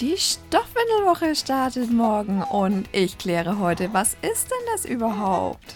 Die 0.00 0.18
Stoffwindelwoche 0.18 1.34
startet 1.34 1.90
morgen 1.90 2.42
und 2.42 2.86
ich 2.92 3.16
kläre 3.16 3.58
heute, 3.58 3.94
was 3.94 4.12
ist 4.20 4.50
denn 4.50 4.66
das 4.70 4.84
überhaupt? 4.84 5.74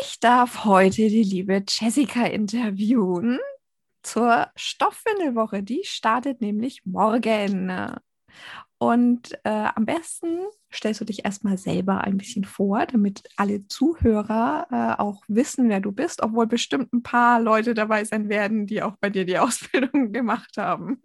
Ich 0.00 0.18
darf 0.18 0.64
heute 0.64 1.06
die 1.06 1.22
liebe 1.22 1.62
Jessica 1.68 2.24
interviewen 2.24 3.38
zur 4.02 4.50
Stoffwindelwoche. 4.56 5.62
Die 5.62 5.84
startet 5.84 6.40
nämlich 6.40 6.84
morgen. 6.84 7.94
Und 8.78 9.34
äh, 9.44 9.68
am 9.74 9.86
besten 9.86 10.38
stellst 10.72 11.00
du 11.00 11.04
dich 11.04 11.24
erstmal 11.24 11.58
selber 11.58 12.02
ein 12.02 12.16
bisschen 12.16 12.44
vor, 12.44 12.86
damit 12.86 13.24
alle 13.36 13.66
Zuhörer 13.66 14.68
äh, 14.70 15.02
auch 15.02 15.22
wissen, 15.26 15.68
wer 15.68 15.80
du 15.80 15.90
bist, 15.90 16.22
obwohl 16.22 16.46
bestimmt 16.46 16.92
ein 16.92 17.02
paar 17.02 17.40
Leute 17.40 17.74
dabei 17.74 18.04
sein 18.04 18.28
werden, 18.28 18.66
die 18.66 18.82
auch 18.82 18.94
bei 19.00 19.10
dir 19.10 19.24
die 19.24 19.38
Ausbildung 19.38 20.12
gemacht 20.12 20.56
haben. 20.56 21.00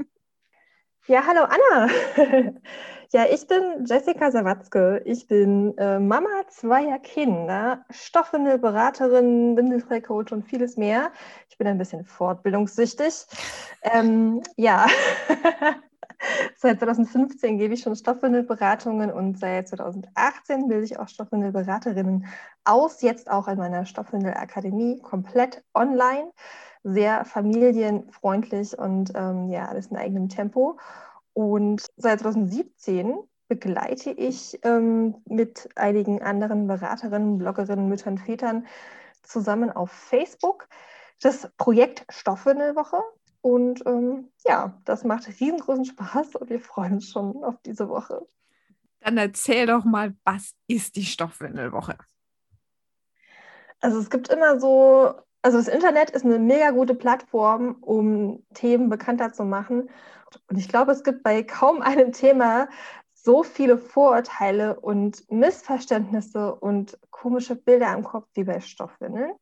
Ja, 1.07 1.23
hallo 1.27 1.41
Anna. 1.41 1.89
ja, 3.11 3.25
ich 3.25 3.45
bin 3.47 3.85
Jessica 3.85 4.31
Sawatzke. 4.31 5.01
Ich 5.03 5.27
bin 5.27 5.75
äh, 5.77 5.99
Mama 5.99 6.29
zweier 6.49 6.99
Kinder, 6.99 7.83
Stoffwindelberaterin, 7.89 9.57
Windelfreicoach 9.57 10.31
und 10.31 10.43
vieles 10.43 10.77
mehr. 10.77 11.11
Ich 11.49 11.57
bin 11.57 11.67
ein 11.67 11.77
bisschen 11.77 12.05
fortbildungssüchtig. 12.05 13.25
Ähm, 13.81 14.43
ja, 14.55 14.85
Seit 16.57 16.79
2015 16.79 17.57
gebe 17.57 17.73
ich 17.73 17.81
schon 17.81 17.95
Stoffwindelberatungen 17.95 19.11
und 19.11 19.39
seit 19.39 19.67
2018 19.67 20.67
bilde 20.67 20.85
ich 20.85 20.99
auch 20.99 21.07
Stoffwindelberaterinnen 21.07 22.25
aus, 22.63 23.01
jetzt 23.01 23.29
auch 23.29 23.47
in 23.47 23.57
meiner 23.57 23.85
Stoffwindelakademie, 23.85 25.01
komplett 25.01 25.63
online, 25.73 26.31
sehr 26.83 27.25
familienfreundlich 27.25 28.77
und 28.77 29.11
ähm, 29.15 29.49
ja, 29.49 29.67
alles 29.67 29.87
in 29.87 29.97
eigenem 29.97 30.29
Tempo. 30.29 30.77
Und 31.33 31.85
seit 31.97 32.19
2017 32.19 33.15
begleite 33.47 34.11
ich 34.11 34.59
ähm, 34.63 35.15
mit 35.25 35.69
einigen 35.75 36.21
anderen 36.21 36.67
Beraterinnen, 36.67 37.37
Bloggerinnen, 37.37 37.87
Müttern, 37.87 38.17
Vätern 38.17 38.65
zusammen 39.23 39.71
auf 39.71 39.91
Facebook 39.91 40.67
das 41.21 41.49
Projekt 41.57 42.05
Stoffwindelwoche. 42.09 42.97
Und 43.43 43.85
ähm, 43.85 44.31
ja, 44.45 44.79
das 44.85 45.03
macht 45.03 45.27
riesengroßen 45.27 45.83
Spaß 45.83 46.37
und 46.37 46.49
wir 46.49 46.61
freuen 46.61 46.93
uns 46.93 47.09
schon 47.09 47.43
auf 47.43 47.55
diese 47.65 47.89
Woche. 47.89 48.25
Dann 49.01 49.17
erzähl 49.17 49.67
doch 49.67 49.83
mal, 49.83 50.15
was 50.23 50.53
ist 50.67 50.95
die 50.95 51.03
Stoffwindelwoche? 51.03 51.97
Also 53.81 53.99
es 53.99 54.09
gibt 54.09 54.29
immer 54.29 54.61
so, 54.61 55.13
also 55.41 55.57
das 55.57 55.67
Internet 55.67 56.11
ist 56.11 56.23
eine 56.23 56.39
mega 56.39 56.71
gute 56.71 56.95
Plattform, 56.95 57.75
um 57.81 58.45
Themen 58.53 58.87
bekannter 58.87 59.33
zu 59.33 59.43
machen. 59.43 59.89
Und 60.47 60.57
ich 60.57 60.69
glaube, 60.69 60.93
es 60.93 61.03
gibt 61.03 61.21
bei 61.21 61.43
kaum 61.43 61.81
einem 61.81 62.13
Thema 62.13 62.69
so 63.11 63.43
viele 63.43 63.77
Vorurteile 63.77 64.79
und 64.79 65.29
Missverständnisse 65.29 66.55
und 66.55 66.97
komische 67.09 67.57
Bilder 67.57 67.93
im 67.93 68.05
Kopf 68.05 68.29
wie 68.35 68.45
bei 68.45 68.61
Stoffwindeln. 68.61 69.33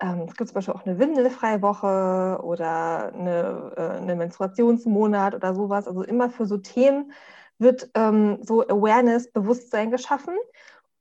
Ähm, 0.00 0.26
es 0.28 0.34
gibt 0.34 0.48
zum 0.48 0.54
Beispiel 0.54 0.74
auch 0.74 0.84
eine 0.84 0.98
windelfreie 0.98 1.62
Woche 1.62 2.40
oder 2.42 3.12
eine, 3.14 3.72
äh, 3.76 4.02
eine 4.02 4.14
Menstruationsmonat 4.16 5.34
oder 5.34 5.54
sowas. 5.54 5.88
Also 5.88 6.02
immer 6.02 6.30
für 6.30 6.46
so 6.46 6.58
Themen 6.58 7.12
wird 7.58 7.90
ähm, 7.94 8.38
so 8.42 8.62
Awareness, 8.62 9.30
Bewusstsein 9.32 9.90
geschaffen. 9.90 10.34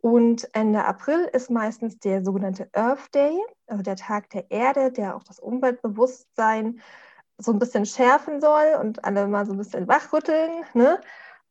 Und 0.02 0.48
Ende 0.54 0.86
April 0.86 1.28
ist 1.34 1.50
meistens 1.50 2.00
der 2.00 2.24
sogenannte 2.24 2.70
Earth 2.74 3.14
Day, 3.16 3.38
also 3.68 3.82
der 3.82 3.96
Tag 3.96 4.30
der 4.30 4.52
Erde, 4.52 4.92
der 4.92 5.16
auch 5.16 5.24
das 5.24 5.40
Umweltbewusstsein 5.40 6.80
so 7.38 7.52
ein 7.52 7.60
bisschen 7.60 7.86
schärfen 7.86 8.40
soll 8.40 8.78
und 8.80 9.04
alle 9.04 9.28
mal 9.28 9.46
so 9.46 9.54
ein 9.54 9.58
bisschen 9.58 9.88
wachrütteln. 9.88 10.64
Ne? 10.74 11.02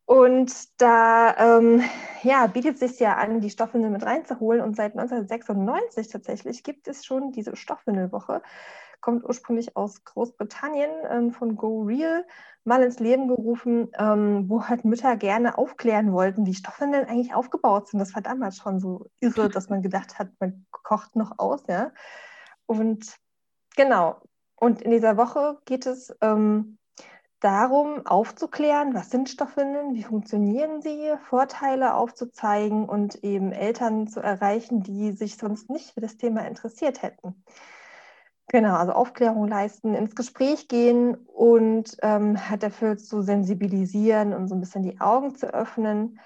Und 0.07 0.81
da 0.83 1.59
ähm, 1.59 1.83
ja, 2.23 2.47
bietet 2.47 2.75
es 2.75 2.81
sich 2.81 3.01
ja 3.01 3.15
an, 3.17 3.41
die 3.41 3.51
Stoffwindel 3.51 3.91
mit 3.91 4.05
reinzuholen. 4.05 4.61
Und 4.61 4.77
seit 4.77 4.93
1996 4.93 6.09
tatsächlich 6.09 6.63
gibt 6.63 6.89
es 6.89 7.07
schon 7.07 7.33
diese 7.33 7.57
Stoffwindelwoche. 7.57 8.43
Kommt 9.01 9.25
ursprünglich 9.25 9.77
aus 9.77 10.05
Großbritannien 10.05 10.91
ähm, 11.11 11.33
von 11.33 11.57
Go 11.57 11.83
Real 11.83 12.27
mal 12.65 12.83
ins 12.83 12.99
Leben 12.99 13.29
gerufen, 13.29 13.91
ähm, 13.99 14.49
wo 14.49 14.65
halt 14.65 14.85
Mütter 14.85 15.17
gerne 15.17 15.57
aufklären 15.59 16.13
wollten, 16.13 16.47
wie 16.47 16.55
Stoffwindeln 16.55 17.07
eigentlich 17.07 17.35
aufgebaut 17.35 17.89
sind. 17.89 18.01
Das 18.01 18.15
war 18.15 18.23
damals 18.23 18.57
schon 18.57 18.81
so 18.81 19.07
irre, 19.21 19.49
dass 19.51 19.71
man 19.71 19.83
gedacht 19.83 20.19
hat, 20.19 20.29
man 20.39 20.67
kocht 20.71 21.17
noch 21.17 21.39
aus. 21.39 21.63
Ja? 21.67 21.93
Und 22.67 23.17
genau. 23.77 24.21
Und 24.57 24.83
in 24.83 24.91
dieser 24.91 25.17
Woche 25.17 25.59
geht 25.65 25.87
es 25.87 26.15
ähm, 26.21 26.79
darum, 27.45 28.07
aufzuklären, 28.07 28.95
was 28.95 29.11
sind 29.11 29.29
Stoffwindeln, 29.29 29.95
wie 29.95 30.03
funktionieren 30.03 30.81
sie, 30.81 31.13
Vorteile 31.29 31.95
aufzuzeigen 31.95 32.89
und 32.89 33.23
eben 33.23 33.53
Eltern 33.53 34.09
zu 34.09 34.21
erreichen, 34.21 34.83
die 34.83 35.13
sich 35.13 35.37
sonst 35.37 35.69
nicht 35.69 35.93
für 35.93 36.01
das 36.01 36.17
Thema 36.17 36.47
interessiert 36.47 37.03
hätten. 37.03 37.45
Genau, 38.49 38.77
also 38.77 38.93
Aufklärung 38.93 39.47
leisten, 39.49 39.95
ins 39.95 40.15
Gespräch 40.15 40.69
gehen 40.69 41.15
und 41.15 41.97
ähm, 42.03 42.49
hat 42.49 42.63
dafür 42.63 42.97
zu 42.97 43.21
sensibilisieren 43.21 44.33
und 44.33 44.49
so 44.49 44.55
ein 44.55 44.61
bisschen 44.61 44.83
die 44.83 45.01
Augen 45.01 45.35
zu 45.35 45.53
öffnen 45.53 46.21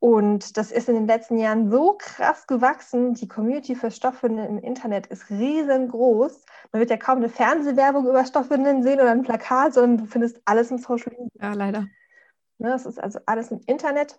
und 0.00 0.56
das 0.56 0.72
ist 0.72 0.88
in 0.88 0.94
den 0.94 1.06
letzten 1.06 1.36
Jahren 1.36 1.70
so 1.70 1.94
krass 1.98 2.46
gewachsen. 2.46 3.12
Die 3.12 3.28
Community 3.28 3.74
für 3.74 3.90
Stoffwindeln 3.90 4.48
im 4.48 4.58
Internet 4.58 5.06
ist 5.08 5.28
riesengroß. 5.28 6.46
Man 6.72 6.80
wird 6.80 6.88
ja 6.88 6.96
kaum 6.96 7.18
eine 7.18 7.28
Fernsehwerbung 7.28 8.08
über 8.08 8.24
Stoffwindeln 8.24 8.82
sehen 8.82 8.98
oder 8.98 9.10
ein 9.10 9.22
Plakat, 9.22 9.74
sondern 9.74 9.98
du 9.98 10.06
findest 10.06 10.40
alles 10.46 10.70
im 10.70 10.78
Social 10.78 11.12
Media. 11.12 11.50
Ja, 11.50 11.52
leider. 11.52 11.80
Ne, 12.56 12.70
das 12.70 12.86
ist 12.86 12.98
also 12.98 13.20
alles 13.26 13.50
im 13.50 13.60
Internet. 13.66 14.16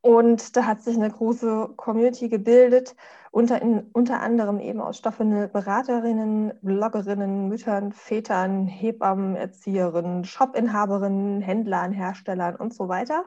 Und 0.00 0.56
da 0.56 0.64
hat 0.64 0.80
sich 0.82 0.96
eine 0.96 1.10
große 1.10 1.74
Community 1.76 2.30
gebildet, 2.30 2.96
unter, 3.30 3.60
in, 3.60 3.90
unter 3.92 4.20
anderem 4.20 4.58
eben 4.58 4.80
aus 4.80 4.96
Stoffwindelberaterinnen, 4.96 6.54
Bloggerinnen, 6.62 7.48
Müttern, 7.48 7.92
Vätern, 7.92 8.66
Hebammen, 8.66 9.36
Erzieherinnen, 9.36 10.24
Shopinhaberinnen, 10.24 11.42
Händlern, 11.42 11.92
Herstellern 11.92 12.56
und 12.56 12.72
so 12.72 12.88
weiter. 12.88 13.26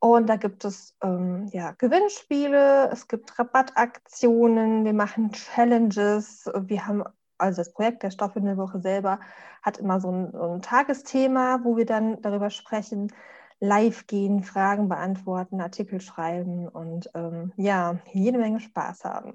Und 0.00 0.28
da 0.28 0.36
gibt 0.36 0.64
es 0.64 0.96
ähm, 1.02 1.46
ja, 1.52 1.72
Gewinnspiele, 1.72 2.88
es 2.90 3.06
gibt 3.06 3.38
Rabattaktionen, 3.38 4.86
wir 4.86 4.94
machen 4.94 5.30
Challenges. 5.32 6.50
Wir 6.54 6.86
haben, 6.86 7.04
also 7.36 7.60
das 7.60 7.74
Projekt 7.74 8.02
der 8.02 8.10
Stoff 8.10 8.34
in 8.34 8.46
der 8.46 8.56
Woche 8.56 8.80
selber 8.80 9.20
hat 9.62 9.76
immer 9.76 10.00
so 10.00 10.10
ein, 10.10 10.34
ein 10.34 10.62
Tagesthema, 10.62 11.60
wo 11.64 11.76
wir 11.76 11.84
dann 11.84 12.20
darüber 12.22 12.48
sprechen, 12.48 13.12
live 13.60 14.06
gehen, 14.06 14.42
Fragen 14.42 14.88
beantworten, 14.88 15.60
Artikel 15.60 16.00
schreiben 16.00 16.66
und 16.66 17.10
ähm, 17.14 17.52
ja, 17.56 17.98
jede 18.10 18.38
Menge 18.38 18.60
Spaß 18.60 19.04
haben. 19.04 19.34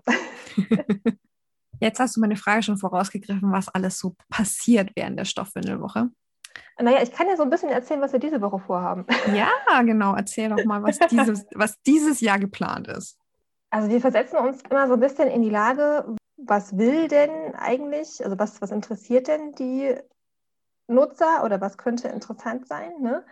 Jetzt 1.79 1.99
hast 1.99 2.15
du 2.15 2.21
meine 2.21 2.37
Frage 2.37 2.63
schon 2.63 2.77
vorausgegriffen, 2.77 3.51
was 3.51 3.69
alles 3.69 3.99
so 3.99 4.15
passiert 4.29 4.91
während 4.95 5.19
der 5.19 5.25
Stoffwindelwoche. 5.25 6.09
Naja, 6.79 7.01
ich 7.01 7.11
kann 7.11 7.27
ja 7.27 7.37
so 7.37 7.43
ein 7.43 7.49
bisschen 7.49 7.69
erzählen, 7.69 8.01
was 8.01 8.13
wir 8.13 8.19
diese 8.19 8.41
Woche 8.41 8.59
vorhaben. 8.59 9.05
Ja, 9.33 9.81
genau. 9.81 10.15
Erzähl 10.15 10.49
doch 10.49 10.63
mal, 10.65 10.83
was 10.83 10.99
dieses, 10.99 11.45
was 11.55 11.81
dieses 11.83 12.21
Jahr 12.21 12.39
geplant 12.39 12.87
ist. 12.87 13.17
Also 13.69 13.89
wir 13.89 13.99
versetzen 13.99 14.37
uns 14.37 14.61
immer 14.69 14.87
so 14.87 14.93
ein 14.93 14.99
bisschen 14.99 15.29
in 15.29 15.41
die 15.41 15.49
Lage, 15.49 16.05
was 16.37 16.77
will 16.77 17.07
denn 17.07 17.55
eigentlich, 17.55 18.23
also 18.23 18.37
was, 18.37 18.61
was 18.61 18.71
interessiert 18.71 19.27
denn 19.27 19.53
die 19.53 19.95
Nutzer 20.87 21.43
oder 21.43 21.59
was 21.61 21.77
könnte 21.77 22.07
interessant 22.09 22.67
sein? 22.67 22.91
Ne? 23.01 23.25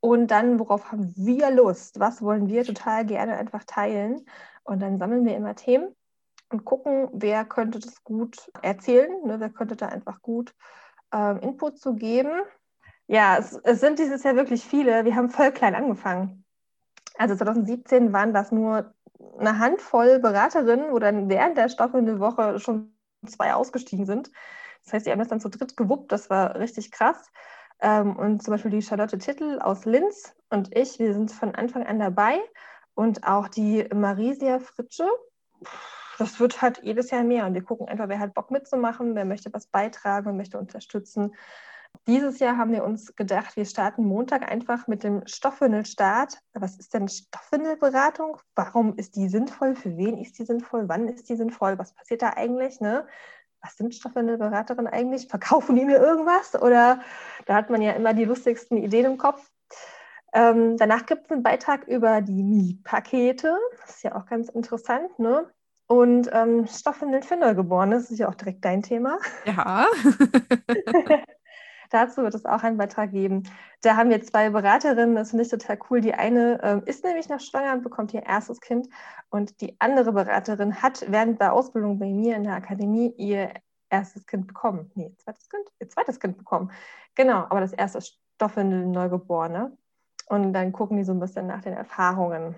Und 0.00 0.30
dann, 0.30 0.58
worauf 0.58 0.92
haben 0.92 1.12
wir 1.16 1.50
Lust? 1.50 2.00
Was 2.00 2.22
wollen 2.22 2.48
wir 2.48 2.64
total 2.64 3.04
gerne 3.06 3.36
einfach 3.36 3.64
teilen? 3.64 4.26
Und 4.64 4.80
dann 4.80 4.98
sammeln 4.98 5.24
wir 5.24 5.36
immer 5.36 5.54
Themen 5.54 5.94
und 6.50 6.64
gucken, 6.64 7.08
wer 7.12 7.44
könnte 7.44 7.78
das 7.78 8.02
gut 8.04 8.50
erzählen, 8.62 9.10
ne? 9.24 9.40
wer 9.40 9.50
könnte 9.50 9.76
da 9.76 9.86
einfach 9.86 10.22
gut 10.22 10.54
ähm, 11.12 11.38
Input 11.40 11.78
zu 11.78 11.94
geben. 11.94 12.30
Ja, 13.08 13.38
es, 13.38 13.54
es, 13.64 13.80
sind 13.80 13.98
dieses 13.98 14.22
Jahr 14.22 14.36
wirklich 14.36 14.64
viele. 14.64 15.04
Wir 15.04 15.16
haben 15.16 15.30
voll 15.30 15.50
klein 15.50 15.74
angefangen. 15.74 16.44
Also 17.16 17.34
2017 17.34 18.12
waren 18.12 18.34
das 18.34 18.52
nur 18.52 18.94
eine 19.38 19.58
Handvoll 19.58 20.18
Beraterinnen, 20.20 20.92
wo 20.92 20.98
dann 20.98 21.28
während 21.28 21.56
der 21.56 21.70
staffelnden 21.70 22.20
Woche 22.20 22.60
schon 22.60 22.92
zwei 23.26 23.54
ausgestiegen 23.54 24.04
sind. 24.04 24.30
Das 24.84 24.92
heißt, 24.92 25.06
die 25.06 25.10
haben 25.10 25.18
das 25.18 25.28
dann 25.28 25.40
zu 25.40 25.48
dritt 25.48 25.76
gewuppt. 25.76 26.12
Das 26.12 26.28
war 26.28 26.56
richtig 26.56 26.92
krass. 26.92 27.32
Ähm, 27.80 28.14
und 28.14 28.42
zum 28.42 28.52
Beispiel 28.52 28.70
die 28.70 28.82
Charlotte 28.82 29.16
Tittel 29.16 29.58
aus 29.58 29.86
Linz 29.86 30.34
und 30.50 30.76
ich, 30.76 30.98
wir 30.98 31.14
sind 31.14 31.32
von 31.32 31.54
Anfang 31.54 31.86
an 31.86 31.98
dabei. 31.98 32.38
Und 32.94 33.26
auch 33.26 33.48
die 33.48 33.88
Marisia 33.94 34.58
Fritsche. 34.58 35.08
Das 36.18 36.40
wird 36.40 36.60
halt 36.60 36.82
jedes 36.82 37.10
Jahr 37.10 37.22
mehr. 37.22 37.46
Und 37.46 37.54
wir 37.54 37.62
gucken 37.62 37.88
einfach, 37.88 38.08
wer 38.08 38.18
hat 38.18 38.34
Bock 38.34 38.50
mitzumachen, 38.50 39.14
wer 39.14 39.24
möchte 39.24 39.52
was 39.54 39.66
beitragen, 39.66 40.26
wer 40.26 40.32
möchte 40.34 40.58
unterstützen. 40.58 41.32
Dieses 42.08 42.38
Jahr 42.38 42.56
haben 42.56 42.72
wir 42.72 42.84
uns 42.84 43.14
gedacht, 43.16 43.54
wir 43.56 43.66
starten 43.66 44.02
Montag 44.06 44.50
einfach 44.50 44.86
mit 44.86 45.04
dem 45.04 45.26
Stoffwindelstart. 45.26 46.38
Was 46.54 46.76
ist 46.78 46.94
denn 46.94 47.06
Stoffwindelberatung? 47.06 48.38
Warum 48.54 48.96
ist 48.96 49.14
die 49.14 49.28
sinnvoll? 49.28 49.76
Für 49.76 49.94
wen 49.98 50.16
ist 50.16 50.38
die 50.38 50.46
sinnvoll? 50.46 50.88
Wann 50.88 51.06
ist 51.06 51.28
die 51.28 51.36
sinnvoll? 51.36 51.78
Was 51.78 51.92
passiert 51.92 52.22
da 52.22 52.30
eigentlich? 52.30 52.80
Ne? 52.80 53.06
Was 53.60 53.76
sind 53.76 53.94
Stoffwindelberaterinnen 53.94 54.90
eigentlich? 54.90 55.28
Verkaufen 55.28 55.76
die 55.76 55.84
mir 55.84 55.98
irgendwas? 55.98 56.54
Oder 56.54 57.00
da 57.44 57.54
hat 57.54 57.68
man 57.68 57.82
ja 57.82 57.92
immer 57.92 58.14
die 58.14 58.24
lustigsten 58.24 58.78
Ideen 58.78 59.04
im 59.04 59.18
Kopf. 59.18 59.46
Ähm, 60.32 60.78
danach 60.78 61.04
gibt 61.04 61.26
es 61.26 61.30
einen 61.30 61.42
Beitrag 61.42 61.86
über 61.88 62.22
die 62.22 62.42
Mietpakete. 62.42 63.54
Das 63.82 63.96
ist 63.96 64.02
ja 64.02 64.14
auch 64.16 64.24
ganz 64.24 64.48
interessant. 64.48 65.18
Ne? 65.18 65.46
Und 65.88 66.30
ähm, 66.32 66.66
Stoffwindeln 66.66 67.22
für 67.22 67.36
Neugeborene, 67.36 67.96
das 67.96 68.10
ist 68.10 68.18
ja 68.18 68.30
auch 68.30 68.34
direkt 68.34 68.64
dein 68.64 68.82
Thema. 68.82 69.18
Ja. 69.44 69.86
Dazu 71.90 72.22
wird 72.22 72.34
es 72.34 72.44
auch 72.44 72.62
einen 72.62 72.76
Beitrag 72.76 73.10
geben. 73.12 73.44
Da 73.82 73.96
haben 73.96 74.10
wir 74.10 74.22
zwei 74.22 74.50
Beraterinnen, 74.50 75.14
das 75.14 75.30
finde 75.30 75.44
ich 75.44 75.50
total 75.50 75.78
cool. 75.90 76.00
Die 76.00 76.14
eine 76.14 76.60
ähm, 76.62 76.82
ist 76.86 77.04
nämlich 77.04 77.28
noch 77.28 77.40
schwanger 77.40 77.72
und 77.72 77.82
bekommt 77.82 78.12
ihr 78.14 78.24
erstes 78.24 78.60
Kind. 78.60 78.88
Und 79.30 79.60
die 79.60 79.76
andere 79.80 80.12
Beraterin 80.12 80.82
hat 80.82 81.04
während 81.08 81.40
der 81.40 81.52
Ausbildung 81.52 81.98
bei 81.98 82.06
mir 82.06 82.36
in 82.36 82.44
der 82.44 82.54
Akademie 82.54 83.12
ihr 83.16 83.52
erstes 83.90 84.26
Kind 84.26 84.46
bekommen. 84.46 84.90
Nee, 84.94 85.14
zweites 85.18 85.48
Kind? 85.48 85.64
Ihr 85.80 85.88
zweites 85.88 86.20
Kind 86.20 86.38
bekommen. 86.38 86.70
Genau, 87.14 87.46
aber 87.48 87.60
das 87.60 87.72
erste 87.72 88.00
Stoffwindeln 88.36 88.90
Neugeborene. 88.90 89.76
Und 90.26 90.52
dann 90.52 90.72
gucken 90.72 90.98
die 90.98 91.04
so 91.04 91.12
ein 91.12 91.20
bisschen 91.20 91.46
nach 91.46 91.62
den 91.62 91.72
Erfahrungen. 91.72 92.54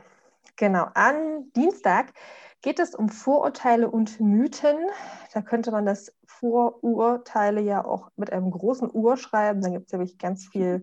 Genau, 0.56 0.88
an 0.94 1.50
Dienstag 1.54 2.12
geht 2.62 2.78
es 2.78 2.94
um 2.94 3.08
Vorurteile 3.08 3.88
und 3.88 4.20
Mythen. 4.20 4.76
Da 5.32 5.40
könnte 5.40 5.70
man 5.70 5.86
das 5.86 6.12
Vorurteile 6.40 7.60
ja 7.60 7.84
auch 7.84 8.10
mit 8.16 8.32
einem 8.32 8.50
großen 8.50 8.90
Ur 8.90 9.16
schreiben. 9.16 9.62
Dann 9.62 9.72
gibt 9.72 9.86
es 9.86 9.92
nämlich 9.92 10.18
ganz 10.18 10.48
viel, 10.48 10.82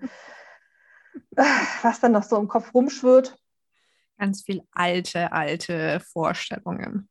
was 1.81 2.00
dann 2.00 2.12
noch 2.12 2.24
so 2.24 2.38
im 2.38 2.48
Kopf 2.48 2.74
rumschwirrt. 2.74 3.38
Ganz 4.18 4.44
viel 4.44 4.63
alte, 4.71 5.31
alte 5.31 6.00
Vorstellungen. 6.00 7.09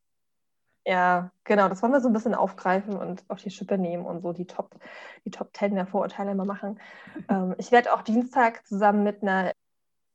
Ja, 0.84 1.32
genau, 1.42 1.68
das 1.68 1.82
wollen 1.82 1.92
wir 1.92 2.00
so 2.00 2.08
ein 2.08 2.12
bisschen 2.12 2.36
aufgreifen 2.36 2.96
und 2.96 3.24
auf 3.26 3.42
die 3.42 3.50
Schippe 3.50 3.76
nehmen 3.76 4.06
und 4.06 4.22
so 4.22 4.32
die 4.32 4.46
Top, 4.46 4.76
die 5.24 5.32
Top 5.32 5.52
Ten 5.52 5.74
der 5.74 5.86
Vorurteile 5.86 6.32
mal 6.36 6.46
machen. 6.46 6.80
ähm, 7.28 7.56
ich 7.58 7.72
werde 7.72 7.92
auch 7.92 8.02
Dienstag 8.02 8.64
zusammen 8.66 9.02
mit 9.02 9.22
einer 9.22 9.52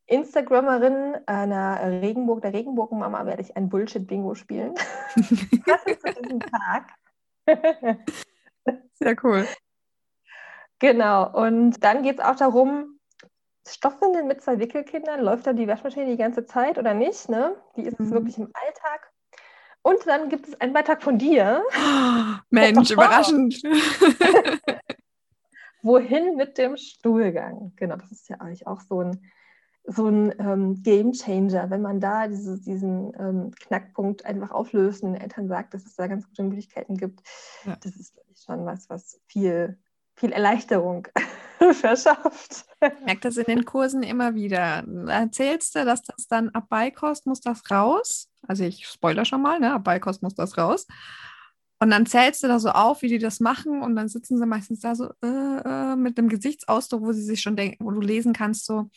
Instagrammerin 0.05 1.17
einer 1.25 2.01
Regenburg, 2.01 2.41
der 2.41 2.53
Regenbogenmama, 2.53 3.25
werde 3.25 3.41
ich 3.41 3.55
ein 3.55 3.69
Bullshit-Bingo 3.69 4.35
spielen. 4.35 4.73
das 5.15 5.83
ist 5.85 6.07
für 6.07 6.13
diesen 6.21 6.39
Tag. 6.39 6.93
Sehr 8.93 9.15
cool. 9.23 9.47
Genau, 10.79 11.31
und 11.31 11.83
dann 11.83 12.03
geht 12.03 12.19
es 12.19 12.25
auch 12.25 12.35
darum, 12.35 12.99
Stoffwindeln 13.67 14.27
mit 14.27 14.41
zwei 14.41 14.59
Wickelkindern, 14.59 15.21
läuft 15.21 15.47
da 15.47 15.53
die 15.53 15.67
Waschmaschine 15.67 16.07
die 16.07 16.17
ganze 16.17 16.45
Zeit 16.45 16.77
oder 16.77 16.93
nicht? 16.93 17.29
Ne? 17.29 17.55
Wie 17.75 17.83
ist 17.83 17.99
es 17.99 18.09
mhm. 18.09 18.13
wirklich 18.13 18.38
im 18.38 18.49
Alltag? 18.53 19.11
Und 19.83 20.05
dann 20.05 20.29
gibt 20.29 20.47
es 20.47 20.61
einen 20.61 20.73
Beitrag 20.73 21.01
von 21.01 21.17
dir. 21.17 21.63
Mensch, 22.49 22.91
überraschend. 22.91 23.61
Wohin 25.81 26.35
mit 26.35 26.57
dem 26.57 26.77
Stuhlgang? 26.77 27.73
Genau, 27.75 27.95
das 27.95 28.11
ist 28.11 28.29
ja 28.29 28.38
eigentlich 28.38 28.67
auch 28.67 28.81
so 28.81 29.01
ein 29.01 29.31
so 29.85 30.07
ein 30.07 30.33
ähm, 30.39 30.83
Game 30.83 31.11
Changer, 31.13 31.69
wenn 31.69 31.81
man 31.81 31.99
da 31.99 32.27
diese, 32.27 32.59
diesen 32.59 33.13
ähm, 33.19 33.51
Knackpunkt 33.59 34.25
einfach 34.25 34.51
auflöst 34.51 35.03
und 35.03 35.13
den 35.13 35.21
Eltern 35.21 35.47
sagt, 35.47 35.73
dass 35.73 35.85
es 35.85 35.95
da 35.95 36.07
ganz 36.07 36.27
gute 36.27 36.43
Möglichkeiten 36.43 36.97
gibt. 36.97 37.21
Ja. 37.65 37.77
Das 37.81 37.95
ist 37.95 38.15
schon 38.45 38.65
was, 38.65 38.89
was 38.89 39.19
viel, 39.27 39.79
viel 40.15 40.31
Erleichterung 40.31 41.07
verschafft. 41.73 42.65
Ich 42.81 43.05
merke 43.05 43.21
das 43.21 43.37
in 43.37 43.45
den 43.45 43.65
Kursen 43.65 44.03
immer 44.03 44.35
wieder. 44.35 44.83
Erzählst 45.07 45.75
du, 45.75 45.85
dass 45.85 46.03
das 46.03 46.27
dann 46.27 46.49
ab 46.49 46.67
Beikost 46.69 47.25
muss 47.25 47.41
das 47.41 47.69
raus? 47.71 48.29
Also 48.47 48.63
ich 48.63 48.87
spoiler 48.87 49.25
schon 49.25 49.41
mal, 49.41 49.59
ne? 49.59 49.73
ab 49.73 49.83
Beikost 49.83 50.21
muss 50.21 50.35
das 50.35 50.57
raus. 50.57 50.87
Und 51.81 51.89
dann 51.89 52.05
zählst 52.05 52.43
du 52.43 52.47
da 52.47 52.59
so 52.59 52.69
auf, 52.69 53.01
wie 53.01 53.07
die 53.07 53.17
das 53.17 53.39
machen, 53.39 53.81
und 53.81 53.95
dann 53.95 54.07
sitzen 54.07 54.37
sie 54.37 54.45
meistens 54.45 54.81
da 54.81 54.93
so 54.93 55.09
äh, 55.23 55.27
äh, 55.27 55.95
mit 55.95 56.15
einem 56.15 56.29
Gesichtsausdruck, 56.29 57.01
wo 57.01 57.11
sie 57.11 57.23
sich 57.23 57.41
schon 57.41 57.55
denken, 57.55 57.83
wo 57.83 57.89
du 57.89 58.01
lesen 58.01 58.33
kannst, 58.33 58.67
so, 58.67 58.91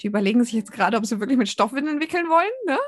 die 0.00 0.06
überlegen 0.06 0.44
sich 0.44 0.52
jetzt 0.52 0.70
gerade, 0.70 0.96
ob 0.96 1.04
sie 1.04 1.18
wirklich 1.18 1.38
mit 1.38 1.48
Stoffwindeln 1.48 1.98
wickeln 1.98 2.28
wollen, 2.28 2.52
ne? 2.66 2.78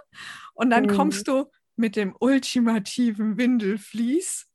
Und 0.54 0.70
dann 0.70 0.84
mhm. 0.84 0.94
kommst 0.94 1.26
du 1.26 1.50
mit 1.74 1.96
dem 1.96 2.14
ultimativen 2.20 3.36
Windelflies. 3.36 4.46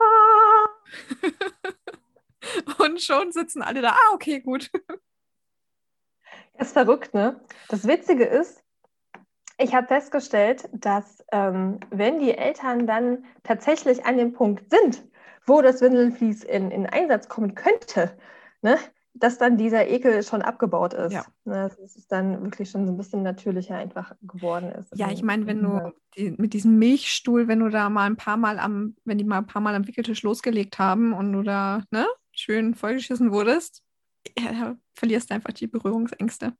Ah. 0.00 0.66
und 2.84 3.02
schon 3.02 3.32
sitzen 3.32 3.60
alle 3.60 3.82
da, 3.82 3.90
ah, 3.90 4.14
okay, 4.14 4.40
gut. 4.40 4.70
Das 6.54 6.68
ist 6.68 6.72
verrückt, 6.72 7.12
ne? 7.12 7.38
Das 7.68 7.86
Witzige 7.86 8.24
ist, 8.24 8.61
ich 9.58 9.74
habe 9.74 9.86
festgestellt, 9.86 10.68
dass 10.72 11.24
ähm, 11.32 11.78
wenn 11.90 12.18
die 12.18 12.36
Eltern 12.36 12.86
dann 12.86 13.24
tatsächlich 13.42 14.04
an 14.04 14.16
dem 14.16 14.32
Punkt 14.32 14.70
sind, 14.70 15.04
wo 15.46 15.62
das 15.62 15.80
Windelflies 15.80 16.44
in, 16.44 16.70
in 16.70 16.86
Einsatz 16.86 17.28
kommen 17.28 17.54
könnte, 17.54 18.16
ne, 18.62 18.78
dass 19.14 19.38
dann 19.38 19.58
dieser 19.58 19.88
Ekel 19.88 20.22
schon 20.22 20.42
abgebaut 20.42 20.94
ist. 20.94 21.12
Ja. 21.12 21.24
Ne, 21.44 21.68
dass 21.68 21.96
es 21.96 22.06
dann 22.06 22.42
wirklich 22.42 22.70
schon 22.70 22.86
so 22.86 22.92
ein 22.92 22.96
bisschen 22.96 23.22
natürlicher 23.22 23.76
einfach 23.76 24.14
geworden 24.22 24.70
ist. 24.72 24.90
Ja, 24.94 25.10
ich 25.10 25.22
meine, 25.22 25.46
wenn 25.46 25.62
du 25.62 25.92
die, 26.16 26.34
mit 26.38 26.54
diesem 26.54 26.78
Milchstuhl, 26.78 27.48
wenn 27.48 27.60
du 27.60 27.68
da 27.68 27.90
mal 27.90 28.06
ein 28.06 28.16
paar 28.16 28.36
Mal 28.36 28.58
am, 28.58 28.96
wenn 29.04 29.18
die 29.18 29.24
mal 29.24 29.38
ein 29.38 29.46
paar 29.46 29.62
Mal 29.62 29.74
am 29.74 29.86
Wickeltisch 29.86 30.22
losgelegt 30.22 30.78
haben 30.78 31.12
und 31.12 31.32
du 31.32 31.42
da 31.42 31.82
ne, 31.90 32.06
schön 32.32 32.74
vollgeschissen 32.74 33.32
wurdest, 33.32 33.82
ja, 34.38 34.76
verlierst 34.94 35.30
du 35.30 35.34
einfach 35.34 35.52
die 35.52 35.66
Berührungsängste. 35.66 36.54